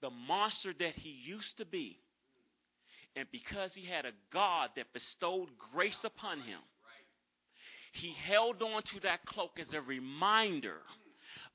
[0.00, 1.98] the monster that he used to be.
[3.16, 6.60] And because he had a God that bestowed grace upon him,
[7.92, 10.78] he held on to that cloak as a reminder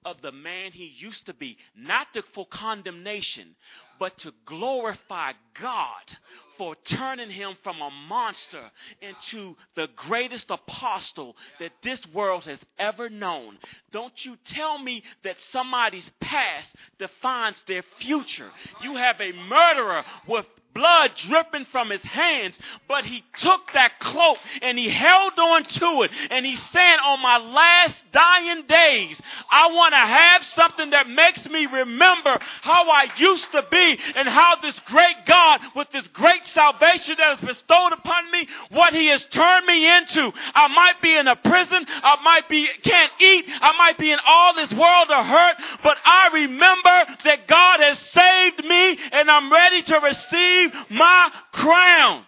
[0.05, 3.55] of the man he used to be, not to, for condemnation,
[3.99, 6.17] but to glorify God
[6.57, 8.71] for turning him from a monster
[9.01, 13.57] into the greatest apostle that this world has ever known.
[13.91, 18.49] Don't you tell me that somebody's past defines their future.
[18.81, 20.45] You have a murderer with
[20.77, 22.55] blood dripping from his hands,
[22.87, 26.11] but he took that cloak and he held on to it.
[26.29, 29.19] And he said, On my last dying days,
[29.49, 34.29] I want to have something that makes me remember how I used to be and
[34.29, 39.07] how this great God, with this great salvation that is bestowed upon me, what he
[39.07, 40.31] has turned me into.
[40.53, 44.19] I might be in a prison, I might be, can't eat, I might be in
[44.25, 49.51] all this world of hurt, but I remember that God has saved me and I'm
[49.51, 52.23] ready to receive receive my crown.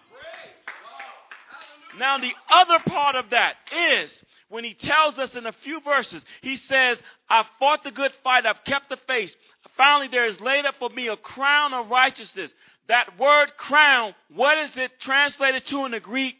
[1.98, 3.56] Now, the other part of that
[3.94, 4.10] is
[4.48, 8.46] when he tells us in a few verses, he says, I've fought the good fight,
[8.46, 9.34] I've kept the faith.
[9.76, 12.50] Finally, there is laid up for me a crown of righteousness.
[12.88, 16.36] That word crown, what is it translated to in the Greek?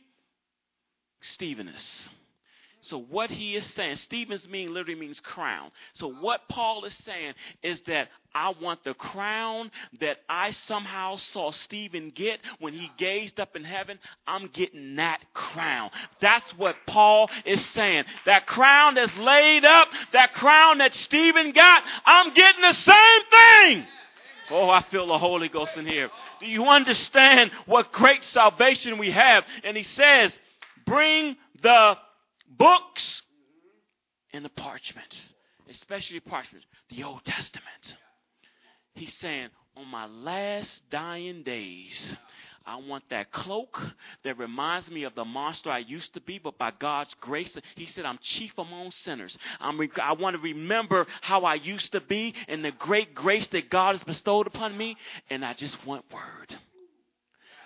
[1.21, 2.09] Stephanus.
[2.91, 5.71] So what he is saying, Stephen's mean literally means crown.
[5.95, 9.71] So what Paul is saying is that I want the crown
[10.01, 14.01] that I somehow saw Stephen get when he gazed up in heaven.
[14.27, 15.91] I'm getting that crown.
[16.21, 18.05] That's what Paul is saying.
[18.27, 23.87] That crown that's laid up, that crown that Stephen got, I'm getting the same thing.
[24.51, 26.11] Oh, I feel the Holy Ghost in here.
[26.41, 29.45] Do you understand what great salvation we have?
[29.63, 30.33] And he says,
[30.87, 31.95] bring the
[32.51, 33.23] books
[34.33, 35.35] and the parchments,
[35.69, 37.97] especially parchments, the Old Testament.
[38.95, 42.15] He's saying, on my last dying days,
[42.67, 43.81] I want that cloak
[44.25, 47.87] that reminds me of the monster I used to be, but by God's grace, He
[47.87, 49.37] said, I'm chief among sinners.
[49.61, 53.47] I'm re- I want to remember how I used to be and the great grace
[53.49, 54.97] that God has bestowed upon me,
[55.31, 56.57] and I just want word.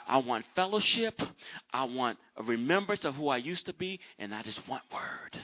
[0.07, 1.21] I want fellowship.
[1.73, 5.39] I want a remembrance of who I used to be, and I just want word.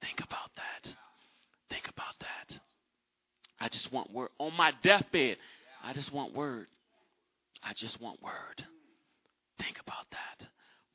[0.00, 0.92] Think about that.
[1.70, 2.58] Think about that.
[3.60, 4.28] I just want word.
[4.38, 5.38] On my deathbed,
[5.82, 6.66] I just want word.
[7.62, 8.64] I just want word.
[9.58, 10.46] Think about that.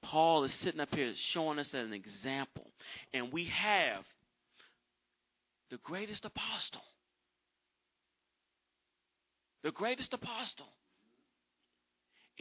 [0.03, 2.67] Paul is sitting up here showing us an example.
[3.13, 4.05] And we have
[5.69, 6.81] the greatest apostle.
[9.63, 10.67] The greatest apostle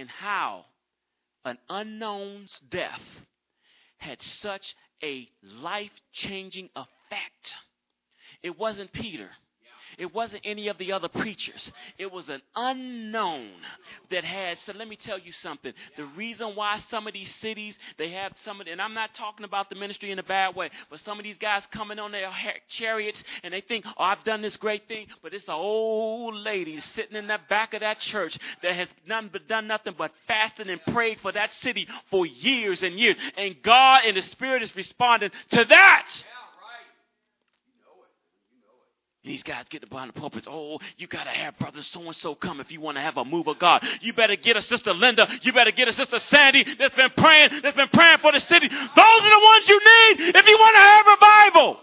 [0.00, 0.64] and how
[1.44, 3.02] an unknown's death
[3.98, 7.54] had such a life changing effect.
[8.42, 9.28] It wasn't Peter.
[9.98, 11.70] It wasn't any of the other preachers.
[11.98, 13.50] It was an unknown
[14.10, 14.58] that had.
[14.58, 15.72] So let me tell you something.
[15.96, 19.44] The reason why some of these cities they have some of, and I'm not talking
[19.44, 22.30] about the ministry in a bad way, but some of these guys coming on their
[22.68, 26.80] chariots and they think, oh, I've done this great thing, but it's an old lady
[26.94, 30.68] sitting in the back of that church that has none but done nothing but fasted
[30.68, 34.74] and prayed for that city for years and years, and God and the Spirit is
[34.76, 36.06] responding to that.
[36.08, 36.39] Yeah.
[39.22, 40.46] These guys get behind the pulpits.
[40.48, 43.18] Oh, you got to have brother so and so come if you want to have
[43.18, 43.84] a move of God.
[44.00, 45.28] You better get a sister Linda.
[45.42, 48.66] You better get a sister Sandy that's been praying, that's been praying for the city.
[48.68, 51.80] Those are the ones you need if you want to have revival.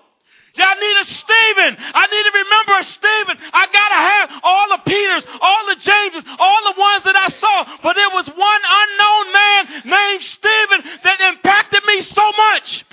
[0.57, 1.77] Y'all need a Stephen.
[1.77, 3.37] I need to remember a Stephen.
[3.53, 7.27] I got to have all the Peters, all the Jameses, all the ones that I
[7.29, 7.77] saw.
[7.83, 12.85] But there was one unknown man named Stephen that impacted me so much.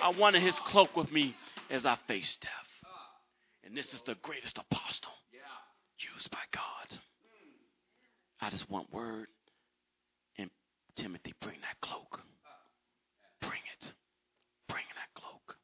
[0.00, 1.34] I wanted his cloak with me
[1.68, 2.69] as I faced death.
[3.70, 5.12] And this is the greatest apostle
[6.16, 6.88] used by God.
[6.90, 8.44] Hmm.
[8.44, 9.28] I just want word.
[10.38, 10.50] And
[10.96, 12.18] Timothy, bring that cloak.
[12.20, 13.46] Oh.
[13.46, 13.92] Bring it.
[14.68, 15.54] Bring that cloak.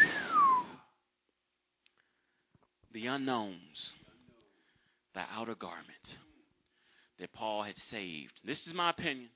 [0.00, 0.66] Oh.
[2.92, 3.92] The unknowns,
[5.14, 7.20] the outer garment hmm.
[7.20, 8.40] that Paul had saved.
[8.42, 9.28] This is my opinion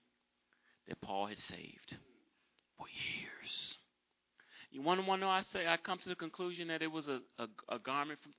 [0.89, 1.97] that Paul had saved
[2.77, 3.77] for years.
[4.75, 5.29] You want to know?
[5.29, 8.19] I say I come to the conclusion that it was a, a, a garment.
[8.21, 8.33] From,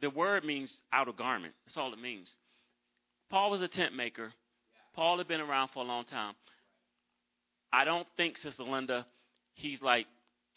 [0.00, 1.54] the word means outer garment.
[1.64, 2.28] That's all it means.
[3.30, 4.32] Paul was a tent maker.
[4.96, 6.34] Paul had been around for a long time.
[7.72, 9.06] I don't think, Sister Linda,
[9.54, 10.06] he's like,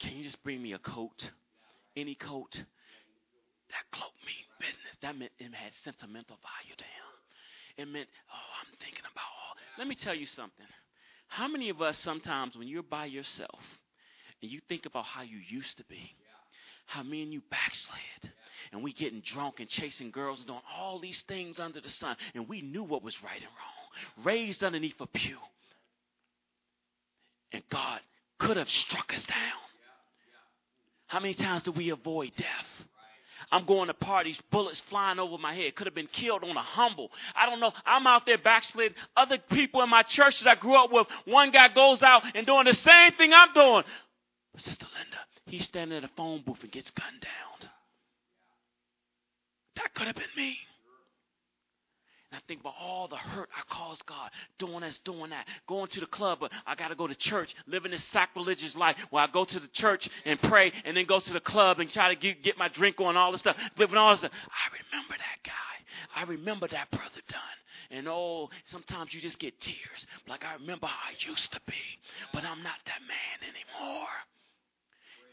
[0.02, 1.22] can you just bring me a coat?
[1.96, 2.54] Any coat?
[2.58, 4.98] That cloak means business.
[5.04, 7.10] that meant it had sentimental value to him.
[7.78, 9.54] It meant, oh, I'm thinking about all.
[9.78, 10.66] Let me tell you something.
[11.36, 13.60] How many of us sometimes, when you're by yourself
[14.42, 16.16] and you think about how you used to be,
[16.86, 18.32] how me and you backslid,
[18.72, 22.16] and we getting drunk and chasing girls and doing all these things under the sun,
[22.36, 25.36] and we knew what was right and wrong, raised underneath a pew,
[27.52, 28.00] and God
[28.40, 29.38] could have struck us down.
[31.08, 32.88] How many times do we avoid death?
[33.52, 35.76] I'm going to parties, bullets flying over my head.
[35.76, 37.12] Could have been killed on a humble.
[37.36, 37.72] I don't know.
[37.86, 38.94] I'm out there backslid.
[39.16, 42.46] Other people in my church that I grew up with, one guy goes out and
[42.46, 43.84] doing the same thing I'm doing.
[44.58, 45.18] Sister Linda,
[45.48, 47.70] he's standing at a phone booth and gets gunned down.
[49.76, 50.58] That could have been me.
[52.36, 54.30] And I think about all the hurt I caused God,
[54.60, 57.56] doing this, doing that, going to the club, but I got to go to church,
[57.66, 61.22] living this sacrilegious life where I go to the church and pray and then go
[61.22, 63.96] to the club and try to get, get my drink on, all this stuff, living
[63.96, 64.34] all this stuff.
[64.34, 65.54] I remember that guy.
[66.14, 67.98] I remember that brother done.
[67.98, 70.06] And oh, sometimes you just get tears.
[70.28, 71.74] Like I remember how I used to be,
[72.34, 74.08] but I'm not that man anymore.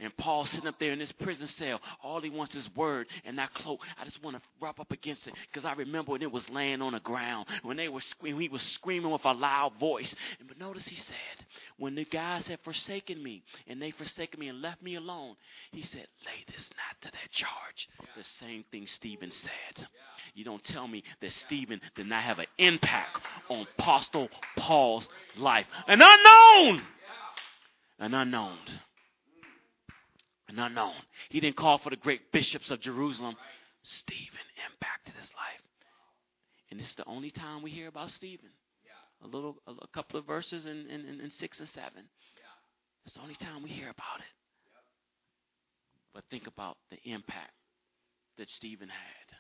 [0.03, 3.39] And Paul sitting up there in this prison cell, all he wants is word and
[3.39, 3.81] that cloak.
[4.01, 6.83] I just want to rub up against it because I remember when it was laying
[6.83, 8.41] on the ground when they were screaming.
[8.41, 10.13] He was screaming with a loud voice.
[10.41, 11.47] And but notice he said,
[11.79, 15.37] when the guys had forsaken me and they forsaken me and left me alone,
[15.71, 17.89] he said, lay this not to their charge.
[18.17, 19.87] The same thing Stephen said.
[20.35, 25.07] You don't tell me that Stephen did not have an impact on Apostle Paul's
[25.39, 25.67] life.
[25.87, 26.83] An unknown.
[28.01, 28.59] An unknown
[30.53, 30.95] and unknown.
[31.31, 33.35] He didn't call for the great bishops of Jerusalem.
[33.83, 35.61] Stephen impacted his life.
[36.71, 38.51] And it's the only time we hear about Stephen.
[39.25, 42.05] A little, a, a couple of verses in, in, in, six and seven.
[43.05, 44.35] It's the only time we hear about it.
[46.13, 47.53] But think about the impact
[48.39, 49.37] that Stephen had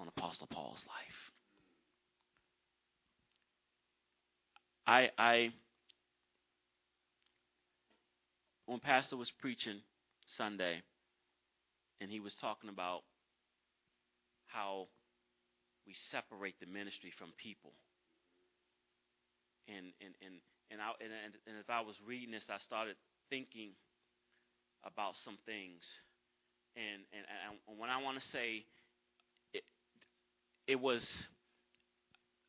[0.00, 1.32] on Apostle Paul's life.
[4.86, 5.50] I, I,
[8.64, 9.80] when Pastor was preaching
[10.38, 10.82] Sunday,
[12.00, 13.02] and he was talking about
[14.46, 14.86] how
[15.86, 17.72] we separate the ministry from people.
[19.66, 20.34] And and and
[20.70, 21.12] and, I, and
[21.46, 22.96] and if I was reading this, I started
[23.28, 23.70] thinking
[24.84, 25.82] about some things,
[26.76, 27.26] and and,
[27.68, 28.64] and when I want to say,
[29.52, 29.64] it,
[30.66, 31.04] it was,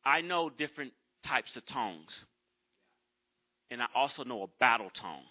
[0.04, 0.92] I know different
[1.26, 2.24] types of tongues,
[3.70, 5.26] and I also know a battle tongue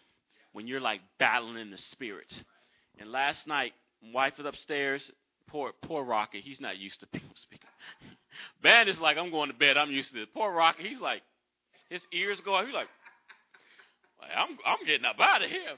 [0.54, 2.32] when you're like battling in the spirit.
[3.00, 3.74] And last night,
[4.04, 5.10] my wife was upstairs.
[5.48, 6.42] Poor, poor Rocky.
[6.42, 7.70] He's not used to people speaking.
[8.62, 9.78] Van is like, I'm going to bed.
[9.78, 10.28] I'm used to this.
[10.34, 11.22] Poor Rocket, He's like,
[11.90, 12.66] his ears go out.
[12.66, 12.88] He's like,
[14.36, 15.76] I'm, I'm getting up out of here.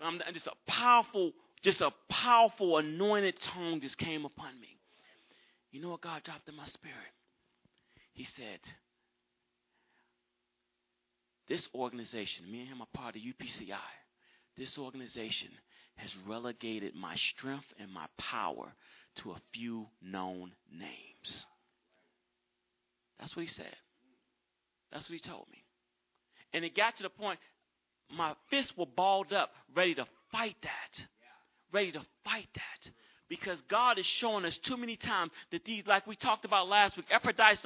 [0.00, 1.32] I'm, just a powerful,
[1.64, 4.78] just a powerful anointed tone just came upon me.
[5.72, 6.96] You know what God dropped in my spirit?
[8.12, 8.60] He said,
[11.48, 13.74] This organization, me and him are part of UPCI
[14.58, 15.48] this organization
[15.96, 18.72] has relegated my strength and my power
[19.16, 21.46] to a few known names.
[23.18, 23.74] That's what he said.
[24.92, 25.64] That's what he told me.
[26.52, 27.38] And it got to the point
[28.10, 31.06] my fists were balled up, ready to fight that.
[31.72, 32.90] Ready to fight that
[33.28, 36.96] because God is showing us too many times that these, like we talked about last
[36.96, 37.64] week, Epaphroditus,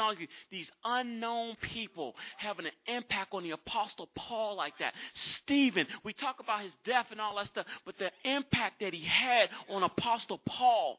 [0.51, 4.95] these unknown people having an impact on the Apostle Paul like that.
[5.37, 9.05] Stephen, we talk about his death and all that stuff, but the impact that he
[9.05, 10.99] had on Apostle Paul.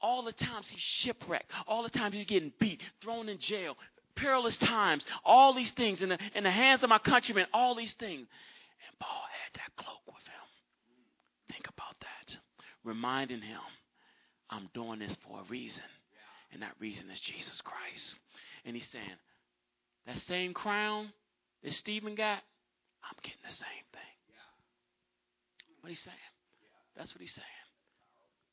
[0.00, 3.74] All the times he's shipwrecked, all the times he's getting beat, thrown in jail,
[4.16, 7.94] perilous times, all these things in the, in the hands of my countrymen, all these
[7.94, 8.26] things.
[8.86, 10.44] And Paul had that cloak with him.
[11.48, 12.36] Think about that
[12.84, 13.60] reminding him,
[14.50, 15.82] I'm doing this for a reason.
[16.52, 18.16] And that reason is Jesus Christ.
[18.64, 19.04] And he's saying,
[20.06, 21.12] that same crown
[21.62, 22.38] that Stephen got,
[23.02, 24.00] I'm getting the same thing.
[25.80, 26.16] What he's saying.
[26.96, 27.46] That's what he's saying.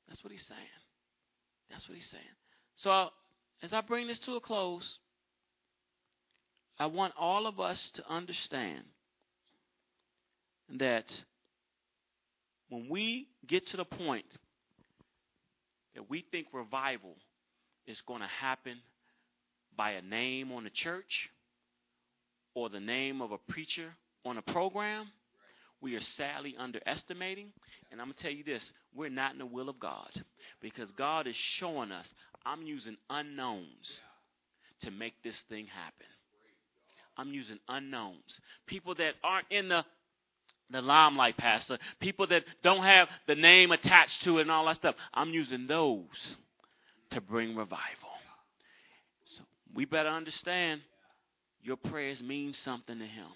[0.09, 0.59] That's what he's saying.
[1.69, 2.23] That's what he's saying.
[2.75, 3.09] So
[3.63, 4.97] as I bring this to a close,
[6.77, 8.83] I want all of us to understand
[10.77, 11.23] that
[12.71, 14.25] when we get to the point
[15.93, 17.15] that we think revival
[17.85, 18.77] is going to happen
[19.75, 21.29] by a name on a church
[22.55, 23.91] or the name of a preacher
[24.23, 25.07] on a program,
[25.81, 27.47] we are sadly underestimating.
[27.91, 28.63] And I'm going to tell you this
[28.95, 30.09] we're not in the will of God
[30.61, 32.05] because God is showing us
[32.45, 33.99] I'm using unknowns
[34.83, 36.07] to make this thing happen.
[37.17, 38.39] I'm using unknowns.
[38.65, 39.83] People that aren't in the
[40.71, 44.77] the limelight pastor, people that don't have the name attached to it and all that
[44.77, 44.95] stuff.
[45.13, 46.37] I'm using those
[47.11, 47.79] to bring revival.
[49.25, 49.43] So
[49.73, 50.81] we better understand
[51.61, 53.27] your prayers mean something to him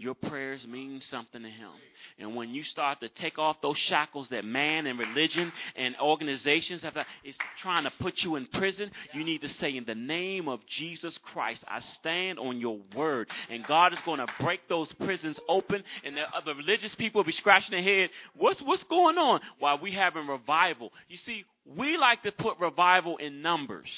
[0.00, 1.70] your prayers mean something to him.
[2.18, 6.82] And when you start to take off those shackles that man and religion and organizations
[6.82, 10.48] have is trying to put you in prison, you need to say, In the name
[10.48, 13.28] of Jesus Christ, I stand on your word.
[13.50, 17.26] And God is going to break those prisons open, and the other religious people will
[17.26, 18.10] be scratching their head.
[18.34, 19.40] What's what's going on?
[19.58, 20.92] While we having revival.
[21.08, 23.88] You see, we like to put revival in numbers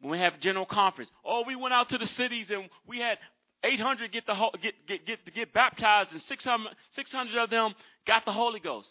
[0.00, 1.10] when we have general conference.
[1.24, 3.18] Oh, we went out to the cities and we had
[3.64, 7.74] 800 get the get get get get baptized, and 600, 600 of them
[8.06, 8.88] got the Holy Ghost.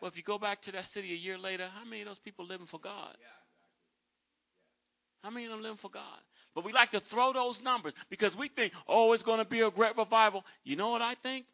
[0.00, 2.18] Well, if you go back to that city a year later, how many of those
[2.18, 3.16] people living for God?
[5.22, 6.18] How many of them living for God?
[6.54, 9.60] But we like to throw those numbers because we think, oh, it's going to be
[9.60, 10.44] a great revival.
[10.64, 11.46] You know what I think?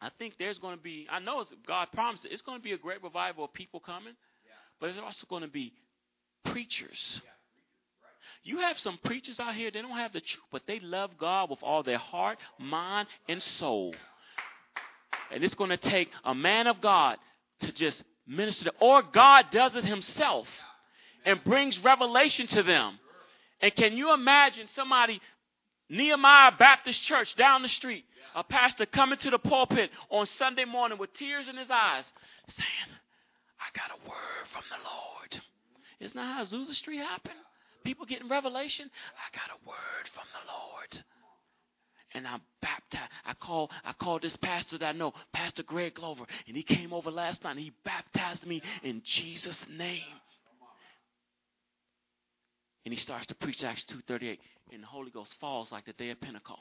[0.00, 2.72] I think there's going to be, I know God promised it, it's going to be
[2.72, 4.14] a great revival of people coming,
[4.80, 5.72] but it's also going to be
[6.44, 7.20] preachers.
[8.44, 11.48] You have some preachers out here, they don't have the truth, but they love God
[11.48, 13.94] with all their heart, mind, and soul.
[15.32, 17.16] And it's going to take a man of God
[17.60, 20.46] to just minister, or God does it himself
[21.24, 22.98] and brings revelation to them.
[23.62, 25.22] And can you imagine somebody,
[25.88, 30.98] Nehemiah Baptist Church down the street, a pastor coming to the pulpit on Sunday morning
[30.98, 32.04] with tears in his eyes,
[32.48, 32.98] saying,
[33.58, 35.42] I got a word from the Lord.
[36.00, 37.38] Isn't that how Azusa Street happened?
[37.84, 41.04] People getting revelation, I got a word from the Lord.
[42.16, 43.10] And I'm baptized.
[43.24, 46.92] I call I called this pastor that I know, Pastor Greg Glover, and he came
[46.92, 50.02] over last night and he baptized me in Jesus' name.
[52.84, 54.38] And he starts to preach Acts 2.38,
[54.72, 56.60] and the Holy Ghost falls like the day of Pentecost.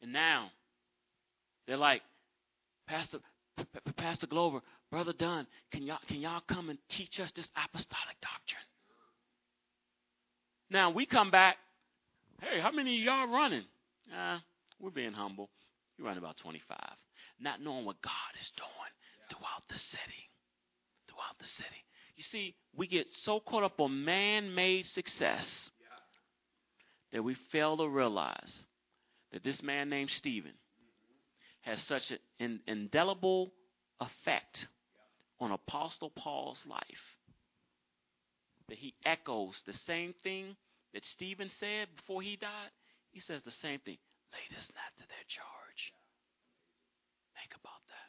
[0.00, 0.52] And now,
[1.66, 2.02] they're like,
[2.86, 3.18] Pastor,
[3.96, 4.60] Pastor Glover,
[4.90, 8.68] Brother Dunn, can y'all, can y'all come and teach us this apostolic doctrine?
[10.70, 11.56] Now we come back.
[12.40, 13.64] Hey, how many of y'all running?
[14.16, 14.38] Uh,
[14.80, 15.50] we're being humble.
[15.98, 16.78] We run about 25.
[17.40, 18.70] Not knowing what God is doing
[19.30, 20.30] throughout the city.
[21.08, 21.84] Throughout the city.
[22.16, 25.70] You see, we get so caught up on man made success
[27.12, 28.64] that we fail to realize
[29.32, 30.52] that this man named Stephen
[31.62, 33.52] has such an indelible
[34.00, 34.66] effect
[35.40, 37.04] on Apostle Paul's life.
[38.68, 40.56] That he echoes the same thing
[40.92, 42.70] that Stephen said before he died.
[43.10, 43.96] He says the same thing.
[44.32, 45.82] Lay this not to their charge.
[47.34, 48.08] Think about that.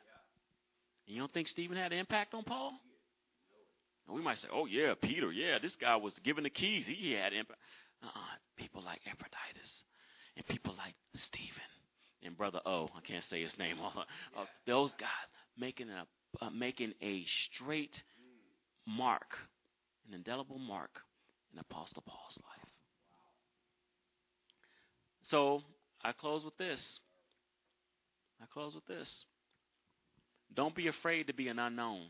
[1.08, 2.74] And you don't think Stephen had an impact on Paul?
[4.08, 6.86] And we might say, oh, yeah, Peter, yeah, this guy was given the keys.
[6.88, 7.60] He had impact.
[8.04, 8.36] Uh-uh.
[8.58, 9.84] People like Epaphroditus
[10.36, 11.70] and people like Stephen
[12.24, 12.90] and Brother O.
[12.96, 13.78] I can't say his name.
[14.38, 15.10] uh, those guys
[15.58, 16.06] making a
[16.42, 18.04] uh, making a straight
[18.86, 19.38] mark,
[20.08, 21.02] an indelible mark
[21.54, 22.70] in Apostle Paul's life.
[25.24, 25.62] So
[26.04, 27.00] I close with this.
[28.42, 29.26] I close with this.
[30.56, 32.08] Don't be afraid to be an unknown.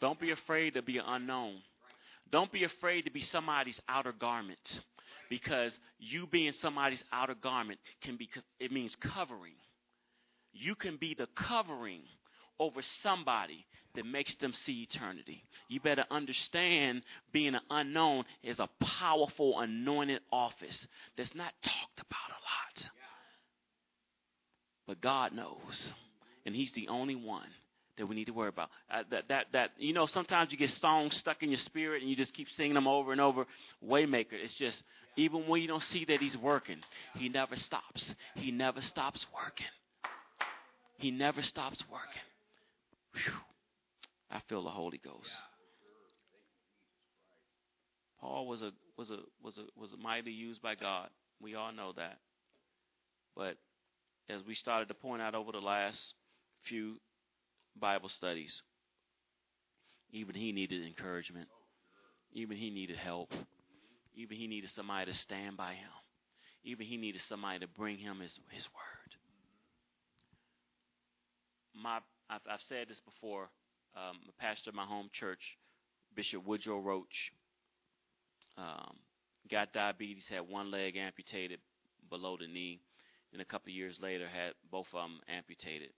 [0.00, 1.56] Don't be afraid to be an unknown.
[2.30, 4.80] Don't be afraid to be somebody's outer garment
[5.30, 8.28] because you being somebody's outer garment can be
[8.60, 9.54] it means covering.
[10.52, 12.02] You can be the covering
[12.58, 15.44] over somebody that makes them see eternity.
[15.68, 17.02] You better understand
[17.32, 18.68] being an unknown is a
[19.00, 20.86] powerful anointed office
[21.16, 22.90] that's not talked about a lot.
[24.86, 25.92] But God knows.
[26.44, 27.48] And He's the only one
[27.96, 28.70] that we need to worry about.
[28.90, 32.10] Uh, that that that you know sometimes you get songs stuck in your spirit and
[32.10, 33.46] you just keep singing them over and over.
[33.86, 34.82] Waymaker, it's just
[35.16, 36.78] even when you don't see that he's working,
[37.16, 38.14] he never stops.
[38.34, 39.66] He never stops working.
[40.98, 42.22] He never stops working.
[43.14, 43.32] Whew.
[44.30, 45.30] I feel the Holy Ghost.
[48.20, 51.08] Paul was a was a was a was a mightily used by God.
[51.40, 52.18] We all know that.
[53.36, 53.56] But
[54.28, 55.98] as we started to point out over the last
[56.64, 56.96] few
[57.78, 58.62] Bible studies,
[60.10, 61.48] even he needed encouragement.
[62.32, 63.32] Even he needed help.
[64.16, 65.90] Even he needed somebody to stand by him.
[66.64, 69.14] Even he needed somebody to bring him his, his word.
[71.74, 71.98] My
[72.30, 73.50] I've, I've said this before.
[73.96, 75.40] Um, a pastor of my home church,
[76.16, 77.32] Bishop Woodrow Roach,
[78.58, 78.96] um,
[79.50, 81.60] got diabetes, had one leg amputated
[82.10, 82.80] below the knee,
[83.32, 85.90] and a couple years later had both of them amputated.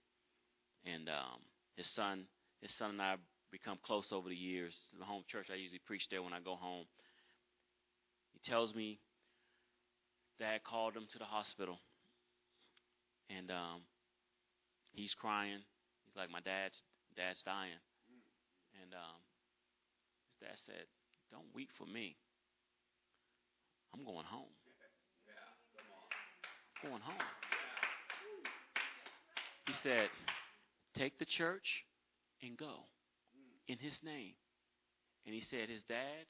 [0.85, 1.41] And um,
[1.75, 2.25] his son,
[2.61, 3.15] his son and I
[3.51, 4.75] become close over the years.
[4.97, 6.85] The home church I usually preach there when I go home.
[8.33, 8.99] He tells me
[10.39, 11.79] dad called him to the hospital,
[13.35, 13.81] and um,
[14.93, 15.61] he's crying
[16.17, 16.81] like my dad's
[17.17, 17.81] Dad's dying.
[18.83, 19.17] And um,
[20.29, 20.85] his dad said,
[21.31, 22.15] Don't weep for me.
[23.91, 24.53] I'm going home.
[26.83, 27.17] I'm going home.
[29.65, 30.09] He said,
[30.95, 31.65] Take the church
[32.43, 32.85] and go
[33.67, 34.33] in his name.
[35.25, 36.29] And he said his dad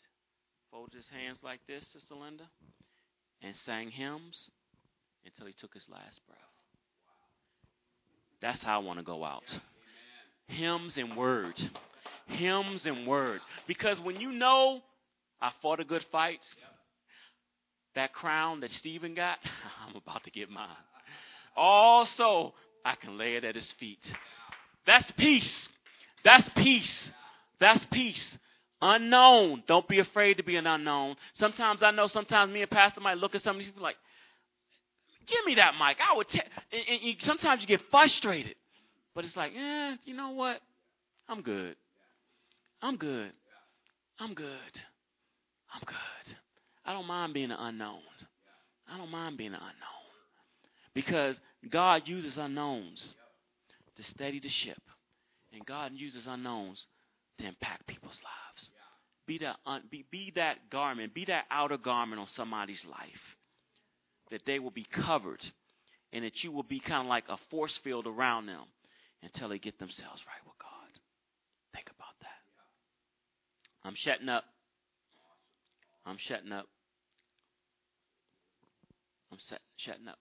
[0.72, 2.48] folded his hands like this, Sister Linda,
[3.44, 4.50] and sang hymns
[5.26, 6.40] until he took his last breath.
[8.42, 9.44] That's how I want to go out.
[10.48, 11.62] Hymns and words.
[12.28, 13.44] Hymns and words.
[13.68, 14.82] Because when you know
[15.42, 16.40] I fought a good fight,
[17.96, 19.38] that crown that Stephen got,
[19.88, 20.68] I'm about to get mine.
[21.56, 22.54] Also,
[22.86, 24.00] I can lay it at his feet.
[24.86, 25.70] That's peace.
[26.24, 27.12] That's peace.
[27.60, 28.38] That's peace.
[28.82, 29.64] Unknown.
[29.68, 31.16] Don't be afraid to be an unknown.
[31.34, 33.98] Sometimes I know sometimes me and Pastor might look at some of these people like,
[35.28, 35.98] give me that mic.
[36.00, 36.30] I would.
[36.30, 36.42] T-.
[36.72, 38.56] And, and sometimes you get frustrated,
[39.18, 40.62] but it's like, eh, you know what?
[41.28, 41.76] I'm good.
[42.84, 43.32] I'm good.
[44.20, 44.46] I'm good.
[45.74, 46.36] I'm good.
[46.86, 47.98] I don't mind being an unknown.
[48.88, 51.36] I don't mind being an unknown because
[51.68, 53.16] God uses unknowns
[53.96, 54.78] to steady the ship,
[55.52, 56.86] and God uses unknowns
[57.40, 58.72] to impact people's lives.
[59.26, 63.36] Be that, un, be, be that garment, be that outer garment on somebody's life.
[64.30, 65.42] That they will be covered
[66.14, 68.66] and that you will be kind of like a force field around them
[69.24, 71.02] until they get themselves right with God.
[71.74, 72.28] Think about that.
[73.84, 74.44] I'm shutting up.
[76.06, 76.68] I'm shutting up.
[79.32, 80.20] I'm set, shutting up.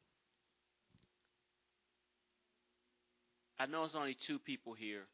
[3.58, 5.04] I know it's only two people here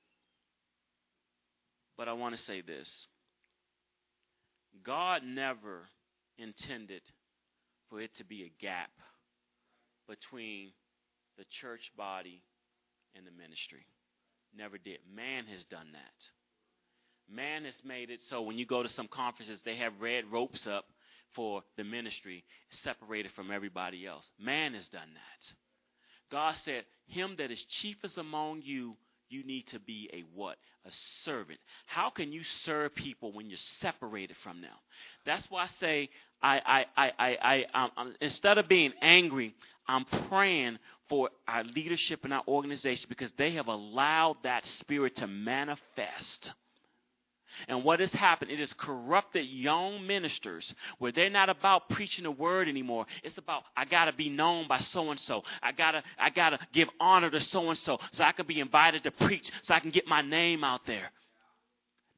[1.96, 2.88] but I want to say this
[4.84, 5.88] God never
[6.38, 7.02] intended
[7.88, 8.90] for it to be a gap
[10.08, 10.72] between
[11.38, 12.42] the church body
[13.16, 13.86] and the ministry.
[14.56, 14.98] Never did.
[15.14, 17.34] Man has done that.
[17.34, 20.66] Man has made it so when you go to some conferences, they have red ropes
[20.66, 20.86] up
[21.34, 22.44] for the ministry,
[22.82, 24.30] separated from everybody else.
[24.38, 25.54] Man has done that.
[26.30, 28.96] God said, Him that is chiefest among you
[29.32, 30.58] you need to be a what?
[30.84, 30.90] A
[31.24, 31.58] servant.
[31.86, 34.70] How can you serve people when you're separated from them?
[35.24, 36.10] That's why I say
[36.42, 39.54] I I I I, I um, instead of being angry,
[39.88, 40.78] I'm praying
[41.08, 46.52] for our leadership and our organization because they have allowed that spirit to manifest.
[47.68, 52.30] And what has happened, it has corrupted young ministers where they're not about preaching the
[52.30, 53.06] word anymore.
[53.22, 55.42] It's about I gotta be known by so and so.
[55.62, 59.02] I gotta I gotta give honor to so and so so I can be invited
[59.04, 61.10] to preach, so I can get my name out there.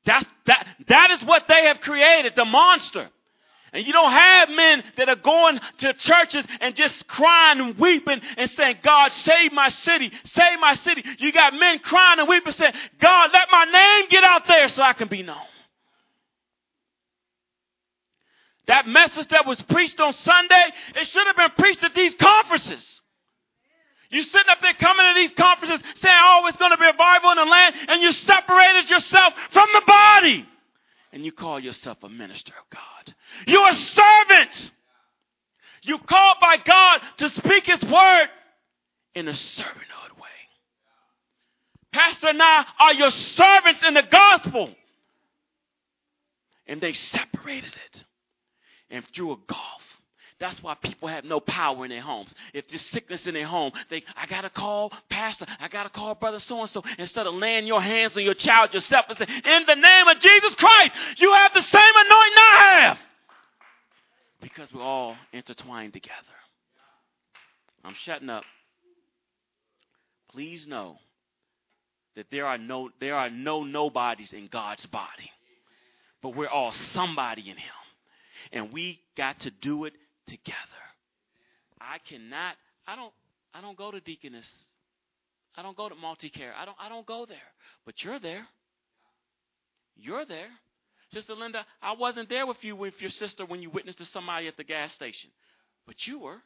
[0.06, 3.10] That's that that is what they have created, the monster.
[3.74, 8.20] And you don't have men that are going to churches and just crying and weeping
[8.36, 11.02] and saying, God, save my city, save my city.
[11.18, 14.80] You got men crying and weeping saying, God, let my name get out there so
[14.80, 15.36] I can be known.
[18.68, 20.64] That message that was preached on Sunday,
[20.94, 23.00] it should have been preached at these conferences.
[24.08, 27.32] You sitting up there coming to these conferences saying, oh, it's going to be revival
[27.32, 30.46] in the land, and you separated yourself from the body
[31.14, 33.14] and you call yourself a minister of God.
[33.46, 34.70] You're a servant.
[35.84, 38.26] You called by God to speak His word
[39.14, 40.28] in a servanthood way.
[41.92, 44.70] Pastor and I are your servants in the gospel.
[46.66, 48.04] And they separated it
[48.90, 49.82] and threw a golf
[50.40, 52.34] that's why people have no power in their homes.
[52.52, 56.40] If there's sickness in their home, they I gotta call pastor, I gotta call brother
[56.40, 56.82] so and so.
[56.98, 60.18] Instead of laying your hands on your child yourself and say, In the name of
[60.18, 62.98] Jesus Christ, you have the same anointing I have.
[64.42, 66.14] Because we're all intertwined together.
[67.84, 68.44] I'm shutting up.
[70.32, 70.96] Please know
[72.16, 75.30] that there are no there are no nobodies in God's body.
[76.22, 77.72] But we're all somebody in him.
[78.52, 79.92] And we got to do it
[80.26, 80.58] together.
[81.80, 82.54] I cannot,
[82.86, 83.12] I don't,
[83.52, 84.48] I don't go to deaconess.
[85.56, 86.52] I don't go to multi-care.
[86.56, 87.36] I don't, I don't go there.
[87.84, 88.46] But you're there.
[89.96, 90.48] You're there.
[91.12, 94.48] Sister Linda, I wasn't there with you with your sister when you witnessed to somebody
[94.48, 95.30] at the gas station.
[95.86, 96.38] But you were.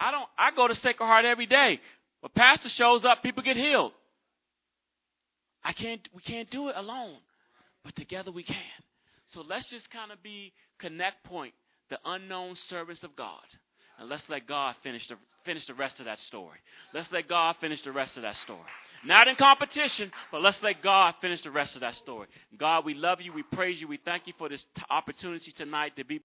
[0.00, 1.80] I don't I go to Sacred Heart every day.
[2.20, 3.92] When pastor shows up, people get healed.
[5.62, 7.16] I can't we can't do it alone.
[7.84, 8.56] But together we can.
[9.26, 11.54] So let's just kind of be connect point
[11.90, 13.42] the unknown servants of God.
[13.98, 16.58] And let's let God finish the, finish the rest of that story.
[16.92, 18.60] Let's let God finish the rest of that story.
[19.06, 22.26] Not in competition, but let's let God finish the rest of that story.
[22.58, 23.32] God, we love you.
[23.32, 23.86] We praise you.
[23.86, 26.20] We thank you for this t- opportunity tonight to be.